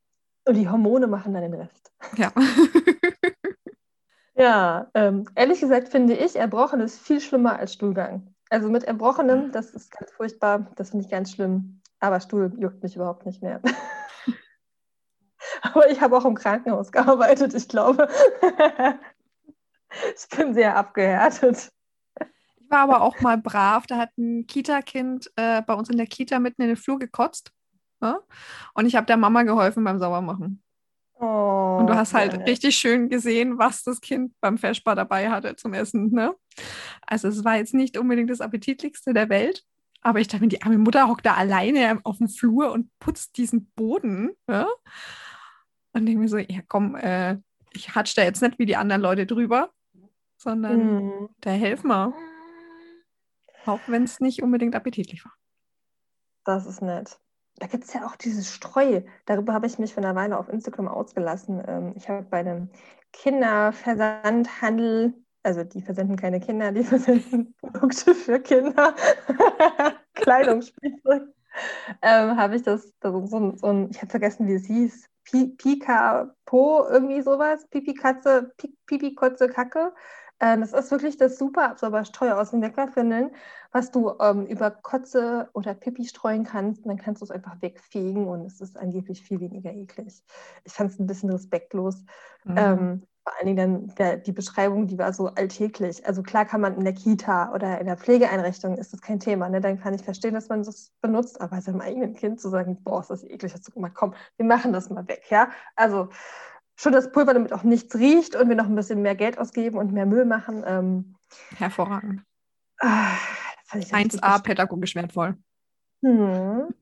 Und 0.45 0.55
die 0.55 0.69
Hormone 0.69 1.07
machen 1.07 1.35
dann 1.35 1.43
den 1.43 1.55
Rest. 1.55 1.93
Ja. 2.17 2.33
ja, 4.35 4.91
ähm, 4.95 5.29
ehrlich 5.35 5.61
gesagt 5.61 5.89
finde 5.89 6.15
ich 6.15 6.37
Erbrochenes 6.37 6.99
viel 6.99 7.21
schlimmer 7.21 7.59
als 7.59 7.75
Stuhlgang. 7.75 8.35
Also 8.51 8.69
mit 8.69 8.85
Erbrochenem, 8.85 9.53
das 9.53 9.71
ist 9.71 9.91
ganz 9.91 10.11
furchtbar, 10.13 10.71
das 10.77 10.91
finde 10.91 11.05
ich 11.05 11.11
ganz 11.11 11.33
schlimm. 11.33 11.81
Aber 12.01 12.21
Stuhl 12.21 12.53
juckt 12.59 12.83
mich 12.83 12.97
überhaupt 12.97 13.25
nicht 13.25 13.43
mehr. 13.43 13.61
Aber 15.63 15.91
ich 15.91 16.01
habe 16.01 16.17
auch 16.17 16.25
im 16.25 16.35
Krankenhaus 16.35 16.93
gearbeitet, 16.93 17.55
ich 17.55 17.69
glaube. 17.69 18.09
ich 20.17 20.37
bin 20.37 20.55
sehr 20.55 20.77
abgehärtet. 20.77 21.71
Ich 22.57 22.71
war 22.71 22.81
aber 22.81 23.03
auch 23.03 23.21
mal 23.21 23.37
brav. 23.37 23.87
Da 23.87 23.99
hat 23.99 24.17
ein 24.17 24.47
Kita-Kind 24.47 25.31
äh, 25.37 25.63
bei 25.63 25.75
uns 25.75 25.91
in 25.91 25.99
der 25.99 26.07
Kita 26.07 26.39
mitten 26.39 26.63
in 26.63 26.69
den 26.69 26.77
Flur 26.77 26.99
gekotzt. 26.99 27.53
Ne? 28.03 28.21
Und 28.75 28.87
ich 28.87 28.97
habe 28.97 29.07
der 29.07 29.17
Mama 29.17 29.45
geholfen 29.45 29.85
beim 29.85 30.01
Saubermachen. 30.01 30.61
Oh, 31.15 31.79
und 31.79 31.87
du 31.87 31.95
hast 31.95 32.15
halt 32.15 32.33
ja. 32.33 32.41
richtig 32.41 32.75
schön 32.75 33.09
gesehen, 33.09 33.57
was 33.57 33.85
das 33.85 34.01
Kind 34.01 34.35
beim 34.41 34.59
Feschbar 34.59 34.97
dabei 34.97 35.31
hatte 35.31 35.55
zum 35.55 35.73
Essen. 35.73 36.11
Ne? 36.11 36.35
Also 37.07 37.29
es 37.29 37.45
war 37.45 37.57
jetzt 37.57 37.75
nicht 37.75 37.97
unbedingt 37.97 38.29
das 38.29 38.41
appetitlichste 38.41 39.15
der 39.15 39.29
Welt, 39.29 39.65
aber 40.01 40.19
ich 40.19 40.27
dachte 40.27 40.43
mir, 40.43 40.49
die 40.49 40.63
arme 40.63 40.79
Mutter 40.79 41.07
hockt 41.07 41.25
da 41.25 41.35
alleine 41.35 42.01
auf 42.03 42.19
dem 42.19 42.29
Flur 42.29 42.73
und 42.73 42.91
putzt 42.99 43.37
diesen 43.37 43.71
Boden. 43.77 44.33
Ne? 44.49 44.67
Und 45.93 46.07
denke 46.07 46.21
mir 46.21 46.29
so, 46.29 46.39
ja 46.39 46.61
komm, 46.67 46.97
äh, 46.97 47.37
ich 47.73 47.95
hatsche 47.95 48.17
da 48.17 48.25
jetzt 48.25 48.43
nicht 48.43 48.59
wie 48.59 48.67
die 48.67 48.77
anderen 48.77 49.01
Leute 49.01 49.25
drüber, 49.25 49.71
sondern 50.37 51.05
mhm. 51.05 51.29
da 51.41 51.51
helfen 51.51 51.87
wir. 51.87 52.13
Auch 53.65 53.81
wenn 53.87 54.03
es 54.03 54.19
nicht 54.19 54.43
unbedingt 54.43 54.75
appetitlich 54.75 55.25
war. 55.25 55.35
Das 56.45 56.67
ist 56.67 56.83
nett 56.83 57.21
da 57.59 57.67
gibt 57.67 57.85
es 57.85 57.93
ja 57.93 58.07
auch 58.07 58.17
dieses 58.17 58.51
Streu. 58.53 59.03
Darüber 59.27 59.53
habe 59.53 59.67
ich 59.67 59.79
mich 59.79 59.93
für 59.95 60.03
eine 60.03 60.15
Weile 60.15 60.39
auf 60.39 60.49
Instagram 60.49 60.89
ausgelassen. 60.89 61.63
Ähm, 61.67 61.93
ich 61.97 62.09
habe 62.09 62.23
bei 62.23 62.39
einem 62.39 62.71
Kinderversandhandel, 63.13 65.13
also 65.43 65.65
die 65.65 65.83
versenden 65.83 66.17
keine 66.17 66.41
Kinder, 66.41 66.73
die 66.73 66.85
versenden 66.85 67.55
Produkte 67.61 68.15
für 68.15 68.41
Kinder, 68.41 68.95
Kleidungsspielzeug, 70.15 71.25
ähm, 72.01 72.37
habe 72.37 72.57
ich 72.57 72.63
das, 72.63 72.93
das 73.01 73.13
so, 73.13 73.57
so 73.57 73.67
ein, 73.69 73.91
ich 73.91 73.99
habe 73.99 74.11
vergessen, 74.11 74.49
wie 74.49 74.55
es 74.55 74.67
hieß, 74.67 75.09
Pika 75.57 76.35
Po, 76.45 76.85
irgendwie 76.89 77.23
sowas, 77.23 77.67
Pipi 77.69 77.95
Katze, 77.95 78.53
Pipi 78.87 79.15
Kotze 79.15 79.49
Kacke. 79.49 79.93
Äh, 80.43 80.59
das 80.59 80.73
ist 80.73 80.91
wirklich 80.91 81.17
das 81.17 81.39
super 81.39 81.71
Absorberstreu 81.71 82.33
aus 82.33 82.51
dem 82.51 82.63
Wegwerfwindeln, 82.63 83.31
was 83.71 83.93
du 83.93 84.13
ähm, 84.21 84.45
über 84.47 84.73
Kotze 84.73 85.49
oder 85.53 85.73
Pipi 85.73 86.05
streuen 86.05 86.43
kannst. 86.43 86.83
Und 86.83 86.89
dann 86.89 86.99
kannst 86.99 87.23
du 87.23 87.25
es 87.25 87.31
einfach 87.31 87.63
wegfegen 87.63 88.27
und 88.27 88.45
es 88.45 88.61
ist 88.61 88.77
angeblich 88.77 89.23
viel 89.23 89.41
weniger 89.41 89.73
eklig. 89.73 90.23
Ich 90.65 90.73
fand 90.73 90.91
es 90.91 90.99
ein 90.99 91.07
bisschen 91.07 91.31
respektlos. 91.31 92.05
Mhm. 92.45 92.57
Ähm, 92.57 93.03
vor 93.23 93.33
allen 93.39 93.47
Dingen 93.47 93.57
dann 93.57 93.95
der, 93.95 94.17
die 94.17 94.33
Beschreibung, 94.33 94.89
die 94.89 94.99
war 94.99 95.13
so 95.13 95.29
alltäglich. 95.29 96.05
Also 96.05 96.25
klar 96.25 96.45
kann 96.45 96.61
man 96.61 96.77
in 96.77 96.83
der 96.83 96.93
Kita 96.93 97.53
oder 97.55 97.79
in 97.79 97.87
der 97.87 97.97
Pflegeeinrichtung 97.97 98.77
ist 98.77 98.93
das 98.93 99.01
kein 99.01 99.21
Thema. 99.21 99.49
Ne? 99.49 99.61
Dann 99.61 99.79
kann 99.79 99.95
ich 99.95 100.03
verstehen, 100.03 100.35
dass 100.35 100.49
man 100.49 100.65
das 100.65 100.91
benutzt, 101.01 101.41
aber 101.41 101.61
seinem 101.61 101.81
eigenen 101.81 102.15
Kind 102.15 102.41
zu 102.41 102.49
sagen, 102.49 102.83
boah, 102.83 103.01
ist 103.01 103.11
das 103.11 103.23
eklig, 103.23 103.55
hast 103.55 103.69
du 103.69 103.71
gemacht, 103.71 103.93
komm, 103.95 104.15
wir 104.39 104.47
machen 104.47 104.73
das 104.73 104.91
mal 104.91 105.07
weg. 105.07 105.23
Ja? 105.31 105.51
Also 105.77 106.09
schon 106.83 106.93
das 106.93 107.13
Pulver, 107.13 107.35
damit 107.35 107.53
auch 107.53 107.63
nichts 107.63 107.95
riecht 107.95 108.35
und 108.35 108.49
wir 108.49 108.57
noch 108.57 108.67
ein 108.67 108.75
bisschen 108.75 109.03
mehr 109.03 109.15
Geld 109.15 109.39
ausgeben 109.39 109.79
und 109.79 109.93
mehr 109.93 110.07
Müll 110.07 110.25
machen. 110.25 110.65
Ähm, 110.67 111.15
Hervorragend. 111.57 112.23
Ah, 112.81 113.17
1a 113.71 114.43
pädagogisch 114.43 114.95
wertvoll. 114.95 115.37
Hm. 116.05 116.75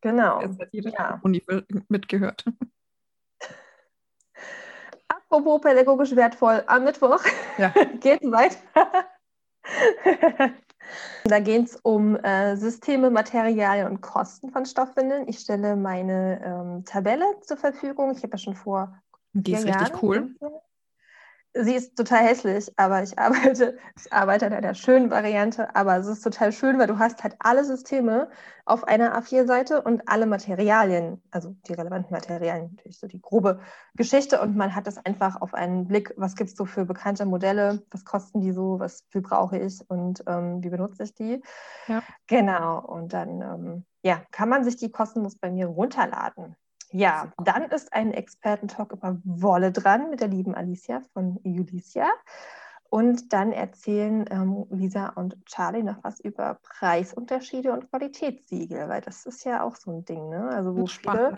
Genau. 0.00 0.40
Jetzt 0.40 0.60
hat 0.60 0.68
jede 0.72 0.90
ja. 0.90 1.18
Uni 1.22 1.44
mitgehört. 1.88 2.44
Apropos 5.08 5.60
pädagogisch 5.60 6.14
wertvoll, 6.14 6.62
am 6.66 6.84
Mittwoch 6.84 7.22
ja. 7.58 7.68
geht 8.00 8.22
es 8.22 8.30
weiter. 8.30 9.08
Da 11.24 11.40
geht 11.40 11.66
es 11.66 11.76
um 11.76 12.16
äh, 12.16 12.56
Systeme, 12.56 13.10
Materialien 13.10 13.86
und 13.86 14.00
Kosten 14.00 14.50
von 14.50 14.66
Stoffwindeln. 14.66 15.28
Ich 15.28 15.38
stelle 15.38 15.76
meine 15.76 16.40
ähm, 16.44 16.84
Tabelle 16.84 17.24
zur 17.42 17.56
Verfügung. 17.56 18.12
Ich 18.12 18.22
habe 18.22 18.32
ja 18.32 18.38
schon 18.38 18.54
vor. 18.54 18.94
Die 19.32 19.52
ist 19.52 19.64
richtig 19.64 19.80
Jahren 19.80 19.98
cool 20.02 20.34
sie 21.54 21.74
ist 21.74 21.96
total 21.96 22.24
hässlich, 22.24 22.72
aber 22.76 23.02
ich 23.02 23.18
arbeite, 23.18 23.76
ich 23.96 24.12
arbeite 24.12 24.46
an 24.46 24.52
einer 24.52 24.74
schönen 24.74 25.10
Variante, 25.10 25.74
aber 25.74 25.96
es 25.96 26.06
ist 26.06 26.22
total 26.22 26.52
schön, 26.52 26.78
weil 26.78 26.86
du 26.86 26.98
hast 26.98 27.22
halt 27.22 27.36
alle 27.38 27.64
Systeme 27.64 28.30
auf 28.64 28.84
einer 28.84 29.18
A4-Seite 29.18 29.82
und 29.82 30.08
alle 30.08 30.26
Materialien, 30.26 31.20
also 31.30 31.56
die 31.66 31.72
relevanten 31.72 32.12
Materialien, 32.12 32.70
natürlich 32.76 32.98
so 32.98 33.08
die 33.08 33.20
grobe 33.20 33.60
Geschichte 33.94 34.40
und 34.40 34.56
man 34.56 34.74
hat 34.74 34.86
das 34.86 35.04
einfach 35.04 35.40
auf 35.40 35.54
einen 35.54 35.88
Blick, 35.88 36.14
was 36.16 36.36
gibt 36.36 36.50
es 36.50 36.56
so 36.56 36.66
für 36.66 36.84
bekannte 36.84 37.26
Modelle, 37.26 37.82
was 37.90 38.04
kosten 38.04 38.40
die 38.40 38.52
so, 38.52 38.78
was 38.78 39.04
viel 39.10 39.22
brauche 39.22 39.58
ich 39.58 39.80
und 39.88 40.22
ähm, 40.26 40.62
wie 40.62 40.70
benutze 40.70 41.02
ich 41.02 41.14
die. 41.14 41.42
Ja. 41.88 42.02
Genau, 42.26 42.80
und 42.80 43.12
dann 43.12 43.40
ähm, 43.40 43.84
ja, 44.02 44.22
kann 44.30 44.48
man 44.48 44.64
sich 44.64 44.76
die 44.76 44.90
kostenlos 44.90 45.36
bei 45.36 45.50
mir 45.50 45.66
runterladen. 45.66 46.54
Ja, 46.92 47.32
dann 47.44 47.64
ist 47.64 47.92
ein 47.92 48.12
Expertentalk 48.12 48.92
über 48.92 49.18
Wolle 49.24 49.72
dran 49.72 50.10
mit 50.10 50.20
der 50.20 50.28
lieben 50.28 50.54
Alicia 50.54 51.02
von 51.12 51.38
Julicia. 51.44 52.08
Und 52.90 53.32
dann 53.32 53.52
erzählen 53.52 54.24
ähm, 54.30 54.66
Lisa 54.70 55.10
und 55.10 55.46
Charlie 55.46 55.84
noch 55.84 56.02
was 56.02 56.18
über 56.18 56.58
Preisunterschiede 56.60 57.72
und 57.72 57.88
Qualitätssiegel, 57.88 58.88
weil 58.88 59.00
das 59.00 59.26
ist 59.26 59.44
ja 59.44 59.62
auch 59.62 59.76
so 59.76 59.92
ein 59.92 60.04
Ding, 60.04 60.28
ne? 60.28 60.48
Also 60.48 60.76
wo 60.76 60.86
viele, 60.86 61.36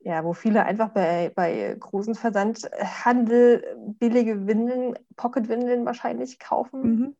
ja, 0.00 0.24
wo 0.24 0.32
viele 0.32 0.64
einfach 0.64 0.88
bei, 0.88 1.30
bei 1.34 1.76
großen 1.78 2.14
Versandhandel 2.14 3.76
billige 3.98 4.46
Windeln, 4.46 4.98
Pocketwindeln 5.16 5.84
wahrscheinlich 5.84 6.38
kaufen. 6.38 6.82
Mhm. 6.82 7.16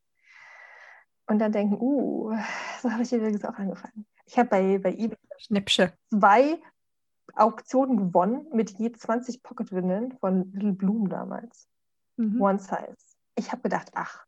Und 1.27 1.39
dann 1.39 1.53
denken, 1.53 1.77
uh, 1.79 2.33
so 2.81 2.91
habe 2.91 3.03
ich 3.03 3.13
übrigens 3.13 3.45
auch 3.45 3.55
angefangen. 3.55 4.07
Ich 4.25 4.39
habe 4.39 4.49
bei, 4.49 4.79
bei 4.79 4.93
eBay 4.93 5.19
Schnäppchen. 5.37 5.93
zwei 6.09 6.59
Auktion 7.39 7.97
gewonnen 7.97 8.47
mit 8.53 8.79
je 8.79 8.93
20 8.93 9.43
Pocketwindeln 9.43 10.13
von 10.19 10.51
Little 10.53 10.73
Bloom 10.73 11.09
damals. 11.09 11.69
Mhm. 12.17 12.41
One 12.41 12.59
Size. 12.59 12.97
Ich 13.37 13.53
habe 13.53 13.63
gedacht, 13.63 13.91
ach, 13.95 14.25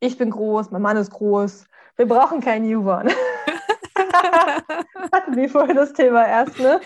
ich 0.00 0.18
bin 0.18 0.30
groß, 0.30 0.70
mein 0.70 0.82
Mann 0.82 0.96
ist 0.96 1.10
groß, 1.10 1.66
wir 1.96 2.06
brauchen 2.06 2.40
kein 2.40 2.62
Newborn. 2.62 3.08
Hatten 5.12 5.36
wir 5.36 5.48
vorhin 5.48 5.76
das 5.76 5.92
Thema 5.92 6.26
erst, 6.26 6.58
ne? 6.58 6.80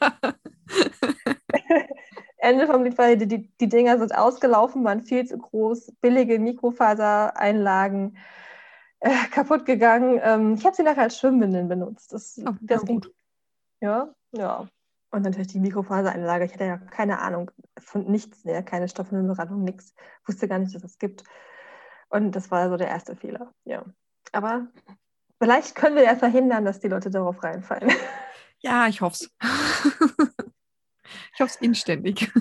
Ja. 0.00 0.12
Ende 2.38 2.66
vom 2.66 2.84
Lied 2.84 2.98
war, 2.98 3.14
die, 3.16 3.26
die, 3.26 3.50
die 3.58 3.68
Dinger 3.68 3.98
sind 3.98 4.14
ausgelaufen, 4.14 4.84
waren 4.84 5.02
viel 5.02 5.26
zu 5.26 5.38
groß, 5.38 5.92
billige 6.02 6.38
Mikrofasereinlagen 6.38 8.18
äh, 9.00 9.10
kaputt 9.30 9.64
gegangen. 9.64 10.20
Ähm, 10.22 10.54
ich 10.54 10.66
habe 10.66 10.76
sie 10.76 10.82
nachher 10.82 11.04
als 11.04 11.18
Schwimmwindeln 11.18 11.68
benutzt. 11.68 12.12
Das, 12.12 12.38
oh, 12.46 12.52
das 12.60 12.82
ja, 12.82 12.86
gut. 12.86 13.10
Ja, 13.80 14.14
ja. 14.32 14.68
Und 15.14 15.22
natürlich 15.22 15.46
die 15.46 15.60
Mikrofasereinlage. 15.60 16.44
Ich 16.44 16.54
hatte 16.54 16.64
ja 16.64 16.76
keine 16.76 17.20
Ahnung 17.20 17.48
von 17.78 18.04
nichts, 18.10 18.44
ne? 18.44 18.64
keine 18.64 18.88
Stoffmembranung, 18.88 19.62
nichts. 19.62 19.94
Wusste 20.26 20.48
gar 20.48 20.58
nicht, 20.58 20.74
dass 20.74 20.82
es 20.82 20.98
gibt. 20.98 21.22
Und 22.08 22.32
das 22.32 22.50
war 22.50 22.68
so 22.68 22.76
der 22.76 22.88
erste 22.88 23.14
Fehler. 23.14 23.54
Ja. 23.64 23.84
Aber 24.32 24.66
vielleicht 25.40 25.76
können 25.76 25.94
wir 25.94 26.02
ja 26.02 26.16
verhindern, 26.16 26.64
dass 26.64 26.80
die 26.80 26.88
Leute 26.88 27.10
darauf 27.10 27.44
reinfallen. 27.44 27.92
Ja, 28.58 28.88
ich 28.88 29.02
hoffe 29.02 29.14
es. 29.20 29.30
ich 31.34 31.40
hoffe 31.40 31.50
es 31.50 31.56
inständig. 31.56 32.32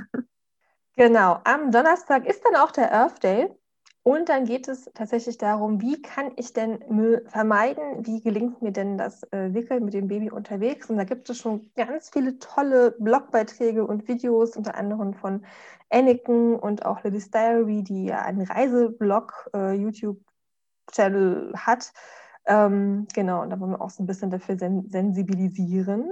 Genau. 0.96 1.42
Am 1.44 1.70
Donnerstag 1.70 2.26
ist 2.26 2.44
dann 2.44 2.56
auch 2.56 2.72
der 2.72 2.92
Earth 2.92 3.22
Day. 3.24 3.50
Und 4.04 4.28
dann 4.28 4.44
geht 4.44 4.68
es 4.68 4.90
tatsächlich 4.94 5.38
darum, 5.38 5.82
wie 5.82 6.02
kann 6.02 6.34
ich 6.36 6.52
denn 6.52 6.84
Müll 6.90 7.24
vermeiden? 7.28 8.06
Wie 8.06 8.20
gelingt 8.20 8.62
mir 8.62 8.74
denn 8.74 8.98
das 8.98 9.24
äh, 9.32 9.54
Wickeln 9.54 9.86
mit 9.86 9.94
dem 9.94 10.10
Baby 10.10 10.30
unterwegs? 10.30 10.90
Und 10.90 10.98
da 10.98 11.06
gibt 11.06 11.30
es 11.30 11.38
schon 11.38 11.72
ganz 11.78 12.10
viele 12.10 12.38
tolle 12.38 12.92
Blogbeiträge 13.00 13.88
und 13.88 14.10
Videos, 14.10 14.58
unter 14.58 14.76
anderem 14.76 15.14
von 15.14 15.46
Anakin 15.90 16.56
und 16.56 16.86
auch 16.86 17.02
Lily's 17.06 17.32
Diary, 17.32 17.82
die 17.84 18.06
ja 18.06 18.24
einen 18.24 18.42
Reiseblog, 18.42 19.50
äh, 19.54 19.80
hat. 21.56 21.94
Ähm, 22.46 23.08
genau, 23.14 23.42
und 23.42 23.52
da 23.52 23.60
wollen 23.62 23.72
wir 23.72 23.82
auch 23.82 23.90
so 23.90 24.04
ein 24.04 24.06
bisschen 24.06 24.32
dafür 24.32 24.58
sen 24.58 24.90
sensibilisieren. 24.90 26.12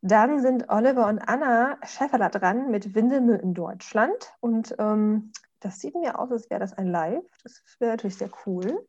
Dann 0.00 0.40
sind 0.40 0.70
Oliver 0.70 1.08
und 1.08 1.18
Anna 1.18 1.76
Schäferler 1.84 2.30
dran 2.30 2.70
mit 2.70 2.94
Windelmüll 2.94 3.36
in 3.36 3.52
Deutschland. 3.52 4.32
Und 4.40 4.74
ähm, 4.78 5.32
das 5.60 5.80
sieht 5.80 5.94
mir 5.94 6.18
aus, 6.18 6.30
als 6.30 6.50
wäre 6.50 6.60
das 6.60 6.72
ein 6.72 6.86
Live. 6.86 7.24
Das 7.42 7.62
wäre 7.78 7.92
natürlich 7.92 8.16
sehr 8.16 8.30
cool. 8.46 8.86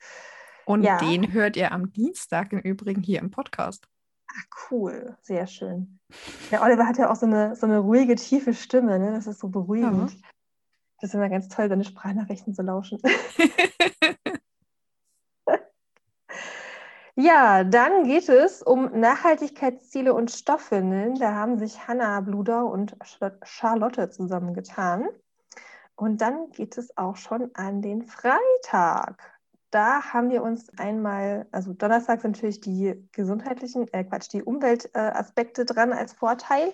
Und 0.65 0.83
ja. 0.83 0.97
den 0.97 1.33
hört 1.33 1.57
ihr 1.57 1.71
am 1.71 1.91
Dienstag 1.91 2.53
im 2.53 2.59
Übrigen 2.59 3.01
hier 3.01 3.19
im 3.19 3.31
Podcast. 3.31 3.88
Ach, 4.27 4.71
cool. 4.71 5.17
Sehr 5.21 5.47
schön. 5.47 5.99
Der 6.51 6.61
Oliver 6.61 6.88
hat 6.88 6.97
ja 6.97 7.09
auch 7.11 7.15
so 7.15 7.25
eine, 7.25 7.55
so 7.55 7.65
eine 7.65 7.79
ruhige, 7.79 8.15
tiefe 8.15 8.53
Stimme. 8.53 8.99
Ne? 8.99 9.11
Das 9.11 9.25
ist 9.25 9.39
so 9.39 9.49
beruhigend. 9.49 10.11
Ja. 10.11 10.19
Das 11.01 11.09
ist 11.09 11.13
immer 11.15 11.29
ganz 11.29 11.47
toll, 11.47 11.69
seine 11.69 11.83
Sprachnachrichten 11.83 12.53
zu 12.53 12.61
lauschen. 12.61 12.99
Ja, 17.21 17.65
dann 17.65 18.05
geht 18.05 18.29
es 18.29 18.63
um 18.63 18.97
Nachhaltigkeitsziele 18.97 20.13
und 20.13 20.31
Stoffwindeln. 20.31 21.15
Da 21.15 21.33
haben 21.33 21.57
sich 21.57 21.85
Hanna 21.85 22.21
Bludau 22.21 22.67
und 22.67 22.95
Charlotte 23.43 24.09
zusammengetan. 24.09 25.09
Und 26.00 26.22
dann 26.22 26.50
geht 26.51 26.77
es 26.77 26.96
auch 26.98 27.18
schon 27.18 27.53
an 27.56 27.82
den 27.82 28.03
Freitag. 28.03 29.22
Da 29.70 30.01
haben 30.13 30.29
wir 30.29 30.44
uns 30.44 30.70
einmal, 30.79 31.46
also 31.51 31.74
Donnerstag 31.74 32.22
sind 32.22 32.38
natürlich 32.38 32.62
die 32.62 33.06
gesundheitlichen, 33.12 33.86
äh 33.91 34.06
Quatsch, 34.06 34.32
die 34.32 34.41
Umweltaspekte 34.41 35.63
äh, 35.63 35.65
dran 35.65 35.91
als 35.91 36.13
Vorteil. 36.13 36.72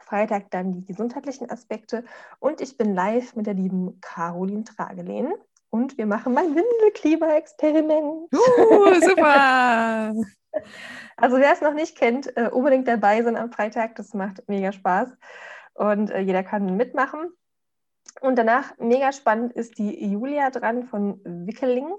Freitag 0.00 0.50
dann 0.50 0.72
die 0.72 0.84
gesundheitlichen 0.84 1.48
Aspekte. 1.48 2.04
Und 2.40 2.60
ich 2.60 2.76
bin 2.76 2.94
live 2.94 3.36
mit 3.36 3.46
der 3.46 3.54
lieben 3.54 4.00
Caroline 4.00 4.64
Tragelehn. 4.64 5.32
Und 5.70 5.96
wir 5.96 6.06
machen 6.06 6.34
mein 6.34 6.56
Windelklima-Experiment. 6.56 8.28
Uh, 8.32 8.94
super! 9.00 10.14
also 11.16 11.36
wer 11.36 11.52
es 11.52 11.60
noch 11.60 11.74
nicht 11.74 11.96
kennt, 11.96 12.36
äh, 12.36 12.50
unbedingt 12.50 12.88
dabei 12.88 13.22
sein 13.22 13.36
am 13.36 13.52
Freitag. 13.52 13.94
Das 13.94 14.14
macht 14.14 14.42
mega 14.48 14.72
Spaß. 14.72 15.10
Und 15.74 16.10
äh, 16.10 16.18
jeder 16.18 16.42
kann 16.42 16.76
mitmachen. 16.76 17.30
Und 18.20 18.36
danach, 18.36 18.76
mega 18.78 19.12
spannend, 19.12 19.52
ist 19.52 19.78
die 19.78 20.06
Julia 20.06 20.50
dran 20.50 20.84
von 20.84 21.20
Wickeling. 21.24 21.92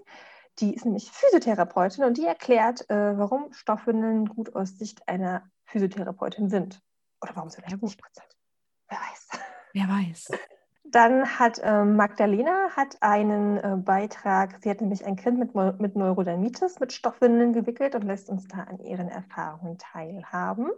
Die 0.59 0.73
ist 0.73 0.85
nämlich 0.85 1.11
Physiotherapeutin 1.11 2.05
und 2.05 2.17
die 2.17 2.25
erklärt, 2.25 2.89
äh, 2.89 3.17
warum 3.17 3.51
Stoffwindeln 3.51 4.25
gut 4.25 4.55
aus 4.55 4.77
Sicht 4.77 5.07
einer 5.07 5.49
Physiotherapeutin 5.65 6.49
sind. 6.49 6.81
Oder 7.21 7.35
warum 7.35 7.49
sie 7.49 7.57
vielleicht 7.57 7.79
gut 7.79 7.91
sind. 7.91 8.37
Wer 8.87 8.99
weiß. 8.99 9.27
Wer 9.73 9.87
weiß. 9.87 10.31
Dann 10.91 11.39
hat 11.39 11.59
äh, 11.63 11.83
Magdalena 11.83 12.69
hat 12.75 12.97
einen 13.01 13.57
äh, 13.57 13.75
Beitrag, 13.77 14.59
sie 14.61 14.69
hat 14.69 14.81
nämlich 14.81 15.05
ein 15.05 15.15
Kind 15.15 15.39
mit, 15.39 15.55
mit 15.79 15.95
Neurodermitis 15.95 16.79
mit 16.79 16.93
Stoffwindeln 16.93 17.53
gewickelt 17.53 17.95
und 17.95 18.03
lässt 18.03 18.29
uns 18.29 18.47
da 18.47 18.59
an 18.59 18.79
ihren 18.79 19.09
Erfahrungen 19.09 19.77
teilhaben. 19.77 20.69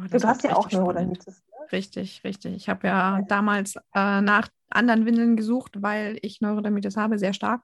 Oh, 0.00 0.04
du 0.10 0.28
hast 0.28 0.44
ja 0.44 0.54
auch 0.54 0.70
Neurodermitis. 0.70 1.42
Ne? 1.50 1.66
Richtig, 1.72 2.22
richtig. 2.24 2.54
Ich 2.54 2.68
habe 2.68 2.86
ja, 2.86 3.18
ja, 3.18 3.24
damals 3.26 3.76
äh, 3.94 4.20
nach 4.20 4.48
anderen 4.70 5.06
Windeln 5.06 5.36
gesucht, 5.36 5.82
weil 5.82 6.18
ich 6.22 6.40
Neurodermitis 6.40 6.96
habe, 6.96 7.18
sehr 7.18 7.32
stark. 7.32 7.62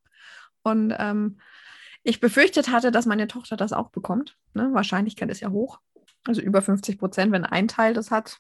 Und 0.63 0.95
ähm, 0.99 1.39
ich 2.03 2.21
befürchtet 2.21 2.71
hatte, 2.71 2.93
dass 2.93 3.07
meine 3.07 3.29
Tochter 3.29 3.57
das 3.57 3.73
auch 3.73 3.91
bekommt. 3.91 4.37
Ne? 4.55 4.71
Wahrscheinlichkeit 4.73 5.31
ist 5.31 5.41
ja 5.41 5.51
hoch. 5.51 5.81
Also 6.27 6.41
über 6.41 6.63
50 6.63 6.99
Prozent, 6.99 7.33
wenn 7.33 7.45
ein 7.45 7.69
Teil 7.69 7.93
das 7.93 8.11
hat, 8.11 8.39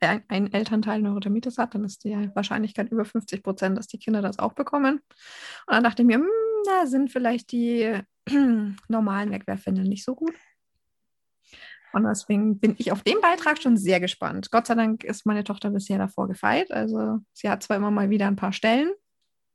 ein, 0.00 0.22
ein 0.28 0.52
Elternteil 0.52 1.00
Neurodermitis 1.00 1.58
hat, 1.58 1.74
dann 1.74 1.84
ist 1.84 2.04
die 2.04 2.30
Wahrscheinlichkeit 2.34 2.90
über 2.90 3.04
50 3.04 3.42
Prozent, 3.42 3.78
dass 3.78 3.86
die 3.86 3.98
Kinder 3.98 4.22
das 4.22 4.38
auch 4.38 4.52
bekommen. 4.52 4.96
Und 5.66 5.74
dann 5.74 5.84
dachte 5.84 6.02
ich 6.02 6.06
mir, 6.06 6.16
hm, 6.16 6.28
da 6.66 6.86
sind 6.86 7.10
vielleicht 7.10 7.52
die 7.52 8.00
normalen 8.88 9.30
Wegwerfwindeln 9.30 9.88
nicht 9.88 10.04
so 10.04 10.14
gut. 10.14 10.34
Und 11.92 12.04
deswegen 12.04 12.58
bin 12.58 12.74
ich 12.76 12.92
auf 12.92 13.02
den 13.02 13.20
Beitrag 13.22 13.62
schon 13.62 13.78
sehr 13.78 14.00
gespannt. 14.00 14.50
Gott 14.50 14.66
sei 14.66 14.74
Dank 14.74 15.02
ist 15.02 15.24
meine 15.24 15.44
Tochter 15.44 15.70
bisher 15.70 15.96
davor 15.96 16.28
gefeit. 16.28 16.70
Also 16.70 17.20
sie 17.32 17.48
hat 17.48 17.62
zwar 17.62 17.78
immer 17.78 17.90
mal 17.90 18.10
wieder 18.10 18.26
ein 18.26 18.36
paar 18.36 18.52
Stellen. 18.52 18.92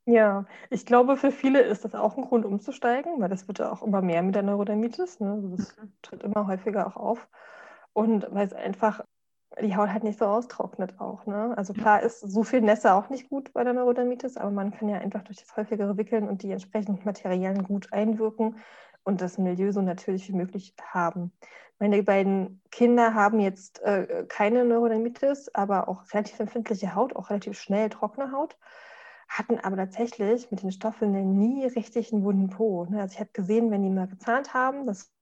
Ja, 0.06 0.46
ich 0.68 0.84
glaube, 0.84 1.16
für 1.16 1.30
viele 1.30 1.60
ist 1.60 1.84
das 1.84 1.94
auch 1.94 2.16
ein 2.16 2.24
Grund 2.24 2.44
umzusteigen, 2.44 3.20
weil 3.20 3.28
das 3.28 3.46
wird 3.46 3.60
ja 3.60 3.70
auch 3.70 3.82
immer 3.82 4.02
mehr 4.02 4.22
mit 4.22 4.34
der 4.34 4.42
Neurodermitis. 4.42 5.20
Ne? 5.20 5.30
Also 5.30 5.56
das 5.56 5.76
mhm. 5.76 5.92
tritt 6.02 6.22
immer 6.24 6.48
häufiger 6.48 6.86
auch 6.88 6.96
auf. 6.96 7.28
Und 7.92 8.26
weil 8.30 8.46
es 8.46 8.52
einfach 8.52 9.04
die 9.60 9.76
Haut 9.76 9.90
halt 9.90 10.04
nicht 10.04 10.18
so 10.18 10.24
austrocknet 10.24 10.98
auch. 11.00 11.26
Ne? 11.26 11.54
Also 11.56 11.72
klar 11.72 12.02
ist 12.02 12.20
so 12.20 12.42
viel 12.42 12.60
Nässe 12.60 12.94
auch 12.94 13.10
nicht 13.10 13.28
gut 13.28 13.52
bei 13.52 13.64
der 13.64 13.72
Neurodermitis, 13.72 14.36
aber 14.36 14.50
man 14.50 14.70
kann 14.70 14.88
ja 14.88 14.98
einfach 14.98 15.22
durch 15.22 15.38
das 15.38 15.56
häufigere 15.56 15.96
Wickeln 15.96 16.28
und 16.28 16.42
die 16.42 16.50
entsprechenden 16.50 17.04
Materialien 17.04 17.64
gut 17.64 17.92
einwirken 17.92 18.56
und 19.04 19.20
das 19.20 19.38
Milieu 19.38 19.72
so 19.72 19.82
natürlich 19.82 20.28
wie 20.28 20.36
möglich 20.36 20.74
haben. 20.82 21.32
Meine 21.78 22.02
beiden 22.02 22.62
Kinder 22.70 23.14
haben 23.14 23.40
jetzt 23.40 23.82
äh, 23.82 24.24
keine 24.28 24.64
Neurodermitis, 24.64 25.52
aber 25.54 25.88
auch 25.88 26.04
relativ 26.12 26.38
empfindliche 26.38 26.94
Haut, 26.94 27.16
auch 27.16 27.30
relativ 27.30 27.58
schnell 27.58 27.88
trockene 27.88 28.30
Haut, 28.30 28.56
hatten 29.28 29.58
aber 29.58 29.76
tatsächlich 29.76 30.50
mit 30.50 30.62
den 30.62 30.70
Stoffeln 30.70 31.38
nie 31.38 31.66
richtig 31.66 32.12
einen 32.12 32.22
wunden 32.22 32.50
Po. 32.50 32.84
Ne? 32.84 33.00
Also 33.00 33.14
ich 33.14 33.20
habe 33.20 33.30
gesehen, 33.32 33.70
wenn 33.70 33.82
die 33.82 33.90
mal 33.90 34.06
gezahnt 34.06 34.54
haben, 34.54 34.86
das 34.86 35.12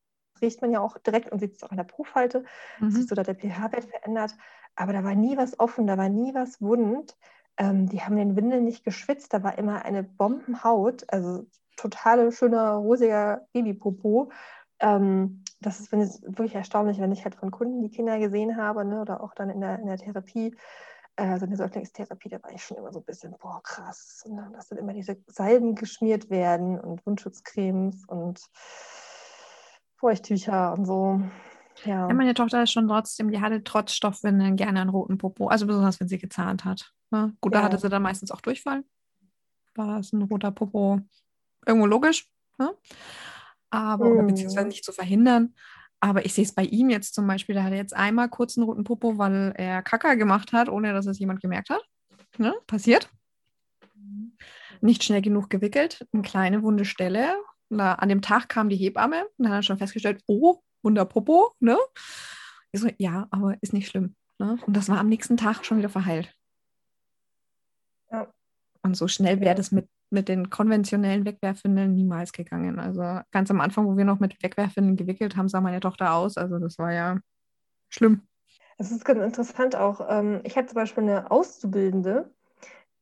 riecht 0.43 0.63
man 0.63 0.73
ja 0.73 0.81
auch 0.81 0.99
direkt 0.99 1.31
und 1.33 1.41
sieht 1.41 1.57
es 1.57 1.63
auch 1.63 1.71
in 1.71 1.77
der 1.77 1.85
Profalte, 1.85 2.45
mhm. 2.79 2.91
sich 2.91 3.07
so 3.07 3.15
da 3.15 3.23
der 3.23 3.35
pH-Wert 3.35 3.85
verändert. 3.85 4.37
Aber 4.77 4.93
da 4.93 5.05
war 5.05 5.15
nie 5.15 5.37
was 5.37 5.59
offen, 5.59 5.87
da 5.87 5.99
war 5.99 6.09
nie 6.09 6.35
was 6.35 6.61
wund. 6.61 7.17
Ähm, 7.57 7.89
die 7.89 8.01
haben 8.01 8.17
den 8.17 8.37
Windeln 8.37 8.65
nicht 8.65 8.85
geschwitzt, 8.85 9.35
da 9.35 9.43
war 9.43 9.59
immer 9.59 9.85
eine 9.85 10.03
Bombenhaut, 10.03 11.05
also 11.09 11.47
totale 11.77 12.33
schöner, 12.33 12.73
rosiger 12.73 13.47
Babypopo. 13.53 14.31
Ähm, 14.81 15.45
das 15.61 15.81
ist, 15.81 15.93
ich, 15.93 16.23
wirklich 16.23 16.55
erstaunlich, 16.55 16.99
wenn 17.01 17.13
ich 17.13 17.25
halt 17.25 17.35
von 17.35 17.51
Kunden 17.51 17.83
die 17.83 17.91
Kinder 17.91 18.19
gesehen 18.19 18.57
habe 18.57 18.85
ne, 18.85 19.01
oder 19.01 19.23
auch 19.23 19.35
dann 19.35 19.51
in 19.51 19.61
der, 19.61 19.79
in 19.79 19.87
der 19.87 19.99
Therapie, 19.99 20.57
also 21.17 21.45
in 21.45 21.51
der 21.51 21.59
Säuglingstherapie, 21.59 22.31
da 22.31 22.43
war 22.43 22.51
ich 22.51 22.65
schon 22.65 22.79
immer 22.79 22.93
so 22.93 23.01
ein 23.01 23.05
bisschen, 23.05 23.35
boah, 23.39 23.61
krass, 23.63 24.25
ne, 24.27 24.51
dass 24.55 24.69
dann 24.69 24.79
immer 24.79 24.95
diese 24.95 25.19
Salben 25.27 25.75
geschmiert 25.75 26.31
werden 26.31 26.81
und 26.81 27.05
Wundschutzcremes 27.05 28.07
und 28.07 28.41
Feuchttücher 30.01 30.73
und 30.73 30.87
so. 30.87 31.21
Ja. 31.85 32.09
ja. 32.09 32.15
meine 32.15 32.35
Tochter 32.35 32.63
ist 32.63 32.73
schon 32.73 32.89
trotzdem, 32.89 33.31
die 33.31 33.41
hatte 33.41 33.63
trotz 33.63 33.93
Stoffwindeln 33.93 34.57
gerne 34.57 34.81
einen 34.81 34.91
roten 34.91 35.19
Popo, 35.19 35.49
also 35.49 35.67
besonders 35.67 36.01
wenn 36.01 36.09
sie 36.09 36.19
gezahnt 36.19 36.65
hat. 36.65 36.93
Ne? 37.11 37.35
Gut, 37.41 37.55
ja. 37.55 37.61
da 37.61 37.65
hatte 37.67 37.79
sie 37.79 37.89
dann 37.89 38.03
meistens 38.03 38.31
auch 38.31 38.41
Durchfall. 38.41 38.83
War 39.75 40.01
es 40.01 40.13
ein 40.13 40.23
roter 40.23 40.51
Popo 40.51 41.01
irgendwo 41.67 41.87
logisch, 41.87 42.29
ne? 42.59 42.75
aber 43.71 44.23
mhm. 44.23 44.27
beziehungsweise 44.27 44.69
nicht 44.69 44.85
zu 44.85 44.93
verhindern. 44.93 45.55
Aber 46.01 46.25
ich 46.25 46.33
sehe 46.33 46.45
es 46.45 46.55
bei 46.55 46.65
ihm 46.65 46.89
jetzt 46.89 47.15
zum 47.15 47.27
Beispiel, 47.27 47.55
da 47.55 47.63
hat 47.63 47.73
er 47.73 47.79
jetzt 47.79 47.95
einmal 47.95 48.31
kurz 48.31 48.57
einen 48.57 48.65
roten 48.65 48.85
Popo, 48.85 49.19
weil 49.19 49.53
er 49.57 49.83
Kacker 49.83 50.17
gemacht 50.17 50.55
hat, 50.55 50.71
ohne 50.71 50.95
dass 50.95 51.05
es 51.05 51.19
jemand 51.19 51.43
gemerkt 51.43 51.69
hat. 51.69 51.83
Ne? 52.39 52.55
Passiert. 52.67 53.11
Mhm. 53.95 54.33
Nicht 54.81 55.05
schnell 55.05 55.21
genug 55.21 55.51
gewickelt, 55.51 56.07
eine 56.13 56.23
kleine 56.23 56.63
wunde 56.63 56.87
Stelle, 56.87 57.35
na, 57.71 57.95
an 57.95 58.09
dem 58.09 58.21
Tag 58.21 58.49
kam 58.49 58.69
die 58.69 58.77
Hebamme 58.77 59.25
und 59.39 59.45
dann 59.45 59.53
hat 59.53 59.61
er 59.61 59.63
schon 59.63 59.79
festgestellt, 59.79 60.23
oh, 60.27 60.61
Wunderpopo, 60.83 61.55
ne? 61.61 61.79
Ich 62.73 62.81
so, 62.81 62.89
ja, 62.99 63.27
aber 63.31 63.57
ist 63.63 63.73
nicht 63.73 63.89
schlimm. 63.89 64.15
Ne? 64.39 64.59
Und 64.67 64.77
das 64.77 64.89
war 64.89 64.99
am 64.99 65.09
nächsten 65.09 65.37
Tag 65.37 65.65
schon 65.65 65.79
wieder 65.79 65.89
verheilt. 65.89 66.35
Ja. 68.11 68.33
Und 68.83 68.97
so 68.97 69.09
schnell 69.09 69.41
wäre 69.41 69.55
das 69.55 69.71
mit, 69.71 69.89
mit 70.11 70.29
den 70.29 70.51
konventionellen 70.51 71.25
Wegwerfwindeln 71.25 71.95
niemals 71.95 72.33
gegangen. 72.33 72.79
Also 72.79 73.21
ganz 73.31 73.51
am 73.51 73.61
Anfang, 73.61 73.87
wo 73.87 73.97
wir 73.97 74.05
noch 74.05 74.21
mit 74.21 74.43
Wegwerfwindeln 74.43 74.97
gewickelt 74.97 75.37
haben, 75.37 75.49
sah 75.49 75.61
meine 75.61 75.81
Tochter 75.81 76.15
aus. 76.15 76.37
Also 76.37 76.59
das 76.59 76.79
war 76.79 76.93
ja 76.93 77.19
schlimm. 77.89 78.23
Es 78.79 78.91
ist 78.91 79.05
ganz 79.05 79.21
interessant 79.21 79.77
auch. 79.77 80.01
Ähm, 80.09 80.41
ich 80.45 80.57
hatte 80.57 80.69
zum 80.69 80.77
Beispiel 80.77 81.03
eine 81.03 81.31
Auszubildende, 81.31 82.33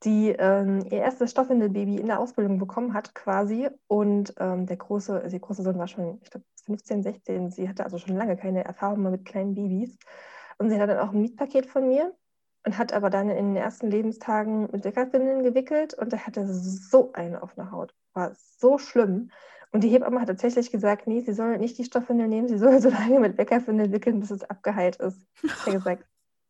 die 0.04 0.30
ähm, 0.30 0.84
ihr 0.90 1.00
erstes 1.00 1.30
Stoffwindelbaby 1.32 1.96
in 1.96 2.06
der 2.06 2.20
Ausbildung 2.20 2.58
bekommen 2.58 2.94
hat, 2.94 3.14
quasi. 3.14 3.68
Und 3.86 4.34
ähm, 4.38 4.66
der 4.66 4.76
große, 4.76 5.14
also 5.14 5.30
der 5.30 5.40
große 5.40 5.62
Sohn 5.62 5.78
war 5.78 5.88
schon, 5.88 6.18
ich 6.22 6.30
glaube, 6.30 6.46
15, 6.66 7.02
16. 7.02 7.50
Sie 7.50 7.68
hatte 7.68 7.84
also 7.84 7.98
schon 7.98 8.16
lange 8.16 8.36
keine 8.36 8.64
Erfahrung 8.64 9.02
mehr 9.02 9.10
mit 9.10 9.24
kleinen 9.24 9.54
Babys. 9.54 9.96
Und 10.58 10.70
sie 10.70 10.76
hatte 10.76 10.94
dann 10.94 11.08
auch 11.08 11.12
ein 11.12 11.22
Mietpaket 11.22 11.66
von 11.66 11.88
mir 11.88 12.14
und 12.64 12.78
hat 12.78 12.92
aber 12.92 13.10
dann 13.10 13.30
in 13.30 13.54
den 13.54 13.56
ersten 13.56 13.90
Lebenstagen 13.90 14.68
mit 14.70 14.84
Wickelwindeln 14.84 15.42
gewickelt 15.42 15.94
und 15.94 16.12
er 16.12 16.26
hatte 16.26 16.46
so 16.52 17.12
eine 17.12 17.42
offene 17.42 17.70
Haut. 17.70 17.94
War 18.12 18.32
so 18.34 18.78
schlimm. 18.78 19.30
Und 19.70 19.84
die 19.84 19.88
Hebamme 19.88 20.20
hat 20.20 20.28
tatsächlich 20.28 20.70
gesagt, 20.70 21.06
nee, 21.06 21.20
sie 21.20 21.32
soll 21.32 21.58
nicht 21.58 21.78
die 21.78 21.84
Stoffwindel 21.84 22.28
nehmen, 22.28 22.48
sie 22.48 22.58
soll 22.58 22.80
so 22.80 22.90
lange 22.90 23.20
mit 23.20 23.38
Weckerwindeln 23.38 23.92
wickeln, 23.92 24.20
bis 24.20 24.30
es 24.30 24.42
abgeheilt 24.42 24.96
ist. 24.96 25.26
Ich 25.42 25.66
habe 25.66 25.72
gesagt, 25.72 26.04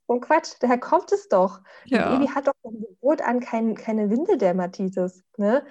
und 0.09 0.23
Quatsch, 0.23 0.55
daher 0.61 0.79
kommt 0.79 1.13
es 1.13 1.29
doch. 1.29 1.61
Ja. 1.85 2.17
Baby 2.17 2.29
hat 2.29 2.47
doch 2.47 2.55
von 2.63 2.81
Geburt 2.81 3.21
an 3.21 3.41
kein, 3.41 3.75
keine 3.75 4.09
Windeldermatitis. 4.09 5.23
Ne? 5.37 5.63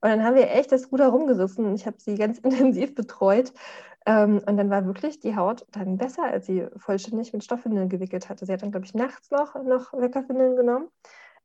Und 0.00 0.08
dann 0.08 0.24
haben 0.24 0.36
wir 0.36 0.50
echt 0.50 0.72
das 0.72 0.90
Ruder 0.90 1.08
rumgerissen. 1.08 1.74
Ich 1.74 1.86
habe 1.86 1.98
sie 2.00 2.14
ganz 2.14 2.38
intensiv 2.42 2.94
betreut. 2.94 3.52
Ähm, 4.06 4.40
und 4.46 4.56
dann 4.56 4.70
war 4.70 4.86
wirklich 4.86 5.20
die 5.20 5.36
Haut 5.36 5.66
dann 5.70 5.98
besser, 5.98 6.24
als 6.24 6.46
sie 6.46 6.66
vollständig 6.78 7.34
mit 7.34 7.44
Stoffwindeln 7.44 7.90
gewickelt 7.90 8.30
hatte. 8.30 8.46
Sie 8.46 8.52
hat 8.52 8.62
dann, 8.62 8.70
glaube 8.70 8.86
ich, 8.86 8.94
nachts 8.94 9.30
noch, 9.30 9.54
noch 9.54 9.92
Weckerwindeln 9.92 10.56
genommen. 10.56 10.88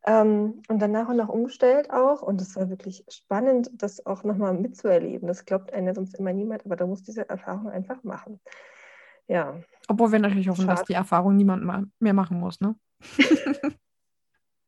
Ähm, 0.08 0.62
und 0.70 0.82
dann 0.82 0.94
nach 0.94 1.10
und 1.10 1.18
nach 1.18 1.28
umgestellt 1.28 1.92
auch. 1.92 2.22
Und 2.22 2.40
es 2.40 2.56
war 2.56 2.70
wirklich 2.70 3.04
spannend, 3.10 3.70
das 3.74 4.06
auch 4.06 4.24
nochmal 4.24 4.54
mitzuerleben. 4.54 5.28
Das 5.28 5.44
glaubt 5.44 5.74
einer 5.74 5.94
sonst 5.94 6.18
immer 6.18 6.32
niemand, 6.32 6.66
aber 6.66 6.78
da 6.78 6.88
muss 6.88 7.04
diese 7.04 7.28
Erfahrung 7.28 7.70
einfach 7.70 8.02
machen. 8.04 8.40
Ja. 9.28 9.60
Obwohl 9.90 10.12
wir 10.12 10.20
natürlich 10.20 10.48
hoffen, 10.48 10.66
Schade. 10.66 10.78
dass 10.78 10.88
die 10.88 10.94
Erfahrung 10.94 11.36
niemand 11.36 11.90
mehr 12.00 12.14
machen 12.14 12.40
muss, 12.40 12.62
ne? 12.62 12.76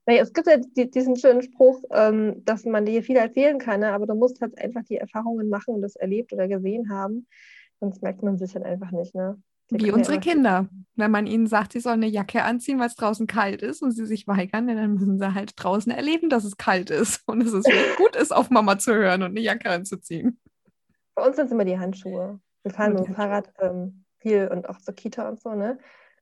naja, 0.08 0.24
es 0.24 0.34
gibt 0.34 0.48
ja 0.48 0.58
diesen 0.58 1.16
schönen 1.16 1.44
Spruch, 1.44 1.84
ähm, 1.92 2.44
dass 2.44 2.66
man 2.66 2.86
dir 2.86 3.04
viel 3.04 3.18
erzählen 3.18 3.60
kann, 3.60 3.82
ne? 3.82 3.94
aber 3.94 4.08
du 4.08 4.16
musst 4.16 4.42
halt 4.42 4.58
einfach 4.58 4.84
die 4.84 4.98
Erfahrungen 4.98 5.48
machen 5.48 5.76
und 5.76 5.82
das 5.82 5.96
erlebt 5.96 6.34
oder 6.34 6.48
gesehen 6.48 6.90
haben. 6.90 7.28
Sonst 7.80 8.02
merkt 8.02 8.24
man 8.24 8.38
sich 8.38 8.56
halt 8.56 8.66
einfach 8.66 8.92
nicht, 8.92 9.14
ne? 9.16 9.42
Wie 9.70 9.92
unsere 9.92 10.20
Kinder. 10.20 10.68
Wenn 10.96 11.12
man 11.12 11.28
ihnen 11.28 11.48
sagt, 11.48 11.72
sie 11.72 11.80
sollen 11.80 12.04
eine 12.04 12.12
Jacke 12.12 12.44
anziehen, 12.44 12.78
weil 12.80 12.88
es 12.88 12.96
draußen 12.96 13.26
kalt 13.26 13.62
ist 13.62 13.82
und 13.82 13.92
sie 13.92 14.06
sich 14.06 14.28
weigern, 14.28 14.68
dann 14.68 14.96
müssen 14.96 15.18
sie 15.18 15.34
halt 15.34 15.54
draußen 15.56 15.92
erleben, 15.92 16.30
dass 16.30 16.44
es 16.44 16.58
kalt 16.58 16.90
ist 16.90 17.24
und 17.28 17.40
dass 17.40 17.54
es 17.54 17.66
gut 17.98 18.16
ist, 18.16 18.36
auf 18.36 18.50
Mama 18.50 18.78
zu 18.80 18.94
hören 18.94 19.24
und 19.24 19.30
eine 19.30 19.40
Jacke 19.40 19.70
anzuziehen. 19.70 20.40
Bei 21.16 21.26
uns 21.26 21.38
sind 21.38 21.46
es 21.46 21.52
immer 21.52 21.64
die 21.64 21.80
Handschuhe. 21.80 22.40
Wir 22.64 22.74
fahren 22.74 22.94
mit 22.94 23.08
dem 23.08 23.16
Fahrrad 23.16 23.52
ähm, 23.60 24.01
viel 24.22 24.48
und 24.48 24.70
auch 24.70 24.78
zur 24.78 24.94
Kita 24.94 25.28
und 25.28 25.42
so, 25.42 25.54
ne? 25.54 25.78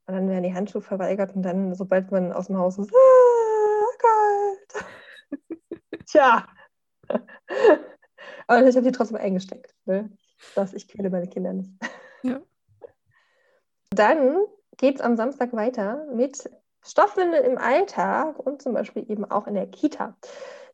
Und 0.07 0.15
dann 0.15 0.27
werden 0.27 0.43
die 0.43 0.53
Handschuhe 0.53 0.81
verweigert 0.81 1.35
und 1.35 1.43
dann, 1.43 1.75
sobald 1.75 2.11
man 2.11 2.33
aus 2.33 2.47
dem 2.47 2.57
Haus 2.57 2.79
ist, 2.79 2.91
ah, 2.91 3.69
kalt. 3.99 4.85
Tja. 6.07 6.47
Aber 8.47 8.67
ich 8.67 8.75
habe 8.75 8.85
die 8.85 8.91
trotzdem 8.91 9.17
eingesteckt. 9.17 9.75
Ne? 9.85 10.09
Das, 10.55 10.73
ich 10.73 10.87
quäle 10.87 11.11
meine 11.11 11.27
Kinder 11.27 11.53
nicht. 11.53 11.71
Ja. 12.23 12.41
Dann 13.91 14.37
geht 14.77 14.95
es 14.95 15.01
am 15.01 15.15
Samstag 15.15 15.53
weiter 15.53 16.07
mit 16.13 16.49
Stoffwindeln 16.83 17.43
im 17.43 17.57
Alltag 17.57 18.39
und 18.39 18.61
zum 18.61 18.73
Beispiel 18.73 19.09
eben 19.11 19.29
auch 19.29 19.45
in 19.45 19.53
der 19.53 19.67
Kita. 19.67 20.17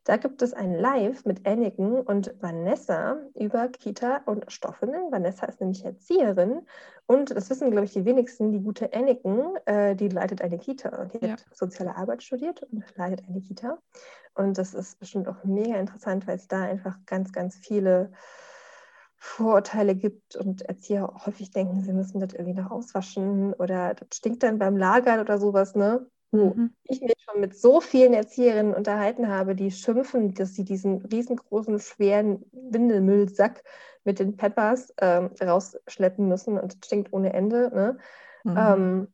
Da 0.06 0.16
gibt 0.18 0.40
es 0.40 0.54
ein 0.54 0.72
Live 0.72 1.24
mit 1.24 1.44
Anakin 1.48 1.98
und 1.98 2.32
Vanessa 2.40 3.16
über 3.34 3.66
Kita 3.66 4.18
und 4.26 4.44
Stoffwindeln. 4.46 5.10
Vanessa 5.10 5.46
ist 5.46 5.60
nämlich 5.60 5.84
Erzieherin 5.84 6.60
und 7.06 7.30
das 7.30 7.50
wissen, 7.50 7.72
glaube 7.72 7.86
ich, 7.86 7.92
die 7.92 8.04
wenigsten. 8.04 8.52
Die 8.52 8.60
gute 8.60 8.94
Anakin, 8.94 9.56
äh, 9.64 9.96
die 9.96 10.08
leitet 10.08 10.42
eine 10.42 10.58
Kita. 10.58 11.06
Die 11.06 11.26
ja. 11.26 11.32
hat 11.32 11.44
soziale 11.52 11.96
Arbeit 11.96 12.22
studiert 12.22 12.62
und 12.62 12.84
leitet 12.94 13.26
eine 13.28 13.40
Kita. 13.40 13.78
Und 14.34 14.58
das 14.58 14.74
ist 14.74 15.00
bestimmt 15.00 15.26
auch 15.26 15.42
mega 15.42 15.74
interessant, 15.74 16.28
weil 16.28 16.36
es 16.36 16.46
da 16.46 16.62
einfach 16.62 16.98
ganz, 17.04 17.32
ganz 17.32 17.56
viele 17.56 18.12
Vorurteile 19.16 19.96
gibt 19.96 20.36
und 20.36 20.62
Erzieher 20.62 21.12
häufig 21.26 21.50
denken, 21.50 21.82
sie 21.82 21.92
müssen 21.92 22.20
das 22.20 22.32
irgendwie 22.32 22.60
noch 22.60 22.70
auswaschen 22.70 23.54
oder 23.54 23.94
das 23.94 24.18
stinkt 24.18 24.44
dann 24.44 24.60
beim 24.60 24.76
Lagern 24.76 25.18
oder 25.18 25.38
sowas, 25.38 25.74
ne? 25.74 26.06
Wo 26.36 26.54
mhm. 26.54 26.74
ich 26.84 27.00
mich 27.00 27.14
schon 27.18 27.40
mit 27.40 27.56
so 27.56 27.80
vielen 27.80 28.14
Erzieherinnen 28.14 28.74
unterhalten 28.74 29.28
habe, 29.28 29.54
die 29.54 29.70
schimpfen, 29.70 30.34
dass 30.34 30.54
sie 30.54 30.64
diesen 30.64 31.02
riesengroßen, 31.02 31.78
schweren 31.78 32.44
Windelmüllsack 32.52 33.62
mit 34.04 34.18
den 34.18 34.36
Peppers 34.36 34.94
ähm, 35.00 35.30
rausschleppen 35.42 36.28
müssen 36.28 36.58
und 36.58 36.74
das 36.74 36.86
stinkt 36.86 37.12
ohne 37.12 37.32
Ende. 37.32 37.70
Ne? 37.74 37.98
Mhm. 38.44 38.56
Ähm, 38.56 39.08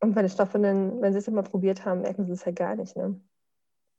und 0.00 0.14
bei 0.14 0.22
den 0.22 0.30
Stoffwindeln, 0.30 1.00
wenn 1.00 1.12
sie 1.12 1.20
es 1.20 1.28
immer 1.28 1.42
probiert 1.42 1.84
haben, 1.84 2.02
merken 2.02 2.26
sie 2.26 2.32
es 2.32 2.44
ja 2.44 2.52
gar 2.52 2.74
nicht. 2.74 2.96
Ne? 2.96 3.20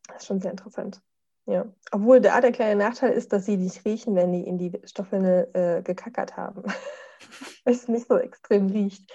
Das 0.08 0.18
ist 0.18 0.28
schon 0.28 0.40
sehr 0.40 0.52
interessant. 0.52 1.02
Ja. 1.46 1.66
Obwohl 1.92 2.20
da 2.20 2.42
der 2.42 2.52
kleine 2.52 2.84
Nachteil 2.84 3.14
ist, 3.14 3.32
dass 3.32 3.46
sie 3.46 3.58
nicht 3.58 3.86
riechen, 3.86 4.16
wenn 4.16 4.34
die 4.34 4.46
in 4.46 4.58
die 4.58 4.74
Stoffwindel 4.84 5.50
äh, 5.54 5.82
gekackert 5.82 6.36
haben. 6.36 6.64
Weil 7.64 7.74
es 7.74 7.88
nicht 7.88 8.08
so 8.08 8.18
extrem 8.18 8.68
riecht. 8.68 9.10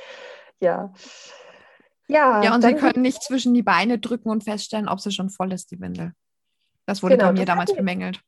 Ja. 0.58 0.92
Ja, 2.12 2.42
ja 2.42 2.54
und 2.54 2.62
sie 2.62 2.74
können 2.74 3.02
nicht 3.02 3.22
zwischen 3.22 3.54
die 3.54 3.62
Beine 3.62 3.98
drücken 3.98 4.30
und 4.30 4.44
feststellen, 4.44 4.88
ob 4.88 5.00
sie 5.00 5.10
schon 5.10 5.30
voll 5.30 5.52
ist, 5.52 5.70
die 5.70 5.80
Windel. 5.80 6.12
Das 6.86 7.02
wurde 7.02 7.16
genau, 7.16 7.28
bei 7.28 7.32
mir 7.38 7.46
damals 7.46 7.74
bemängelt. 7.74 8.20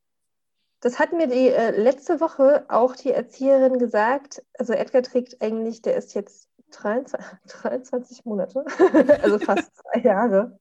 Das 0.81 0.99
hat 0.99 1.13
mir 1.13 1.27
die 1.27 1.49
äh, 1.49 1.71
letzte 1.71 2.21
Woche 2.21 2.65
auch 2.69 2.95
die 2.95 3.11
Erzieherin 3.11 3.79
gesagt. 3.79 4.43
Also 4.59 4.75
Edgar 4.75 5.03
trägt 5.03 5.41
eigentlich, 5.41 5.83
der 5.83 5.97
ist 5.97 6.15
jetzt 6.15 6.49
23, 6.73 7.27
23 7.49 8.25
Monate, 8.25 8.65
also 9.23 9.39
fast 9.39 9.71
zwei 9.77 10.01
Jahre. 10.01 10.59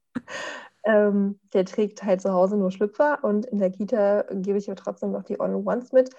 Ähm, 0.84 1.38
der 1.52 1.64
trägt 1.64 2.02
halt 2.02 2.20
zu 2.20 2.32
Hause 2.32 2.56
nur 2.56 2.70
Schlüpfer 2.70 3.22
und 3.22 3.46
in 3.46 3.58
der 3.58 3.70
Kita 3.70 4.24
gebe 4.32 4.58
ich 4.58 4.68
aber 4.68 4.76
trotzdem 4.76 5.12
noch 5.12 5.24
die 5.24 5.40
All-in-Ones 5.40 5.92
mit, 5.92 6.10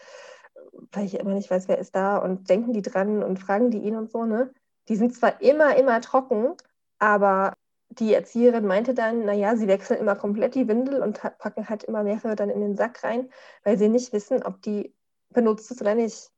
weil 0.91 1.05
ich 1.05 1.19
immer 1.19 1.33
nicht 1.33 1.51
weiß, 1.51 1.67
wer 1.67 1.77
ist 1.77 1.95
da 1.95 2.17
und 2.17 2.49
denken 2.49 2.73
die 2.73 2.81
dran 2.81 3.23
und 3.23 3.39
fragen 3.39 3.69
die 3.69 3.79
ihn 3.79 3.95
und 3.95 4.11
so, 4.11 4.25
ne? 4.25 4.51
Die 4.87 4.95
sind 4.95 5.15
zwar 5.15 5.41
immer, 5.41 5.75
immer 5.77 5.99
trocken, 6.01 6.55
aber 6.99 7.53
die 7.89 8.13
Erzieherin 8.13 8.65
meinte 8.65 8.93
dann, 8.93 9.25
naja, 9.25 9.55
sie 9.55 9.67
wechseln 9.67 9.99
immer 9.99 10.15
komplett 10.15 10.55
die 10.55 10.67
Windel 10.67 11.01
und 11.01 11.21
packen 11.21 11.69
halt 11.69 11.83
immer 11.83 12.03
mehrere 12.03 12.35
dann 12.35 12.49
in 12.49 12.61
den 12.61 12.75
Sack 12.75 13.03
rein, 13.03 13.29
weil 13.63 13.77
sie 13.77 13.89
nicht 13.89 14.11
wissen, 14.13 14.43
ob 14.43 14.61
die 14.61 14.93
benutzt 15.29 15.71
ist 15.71 15.81
oder 15.81 15.95
nicht. 15.95 16.31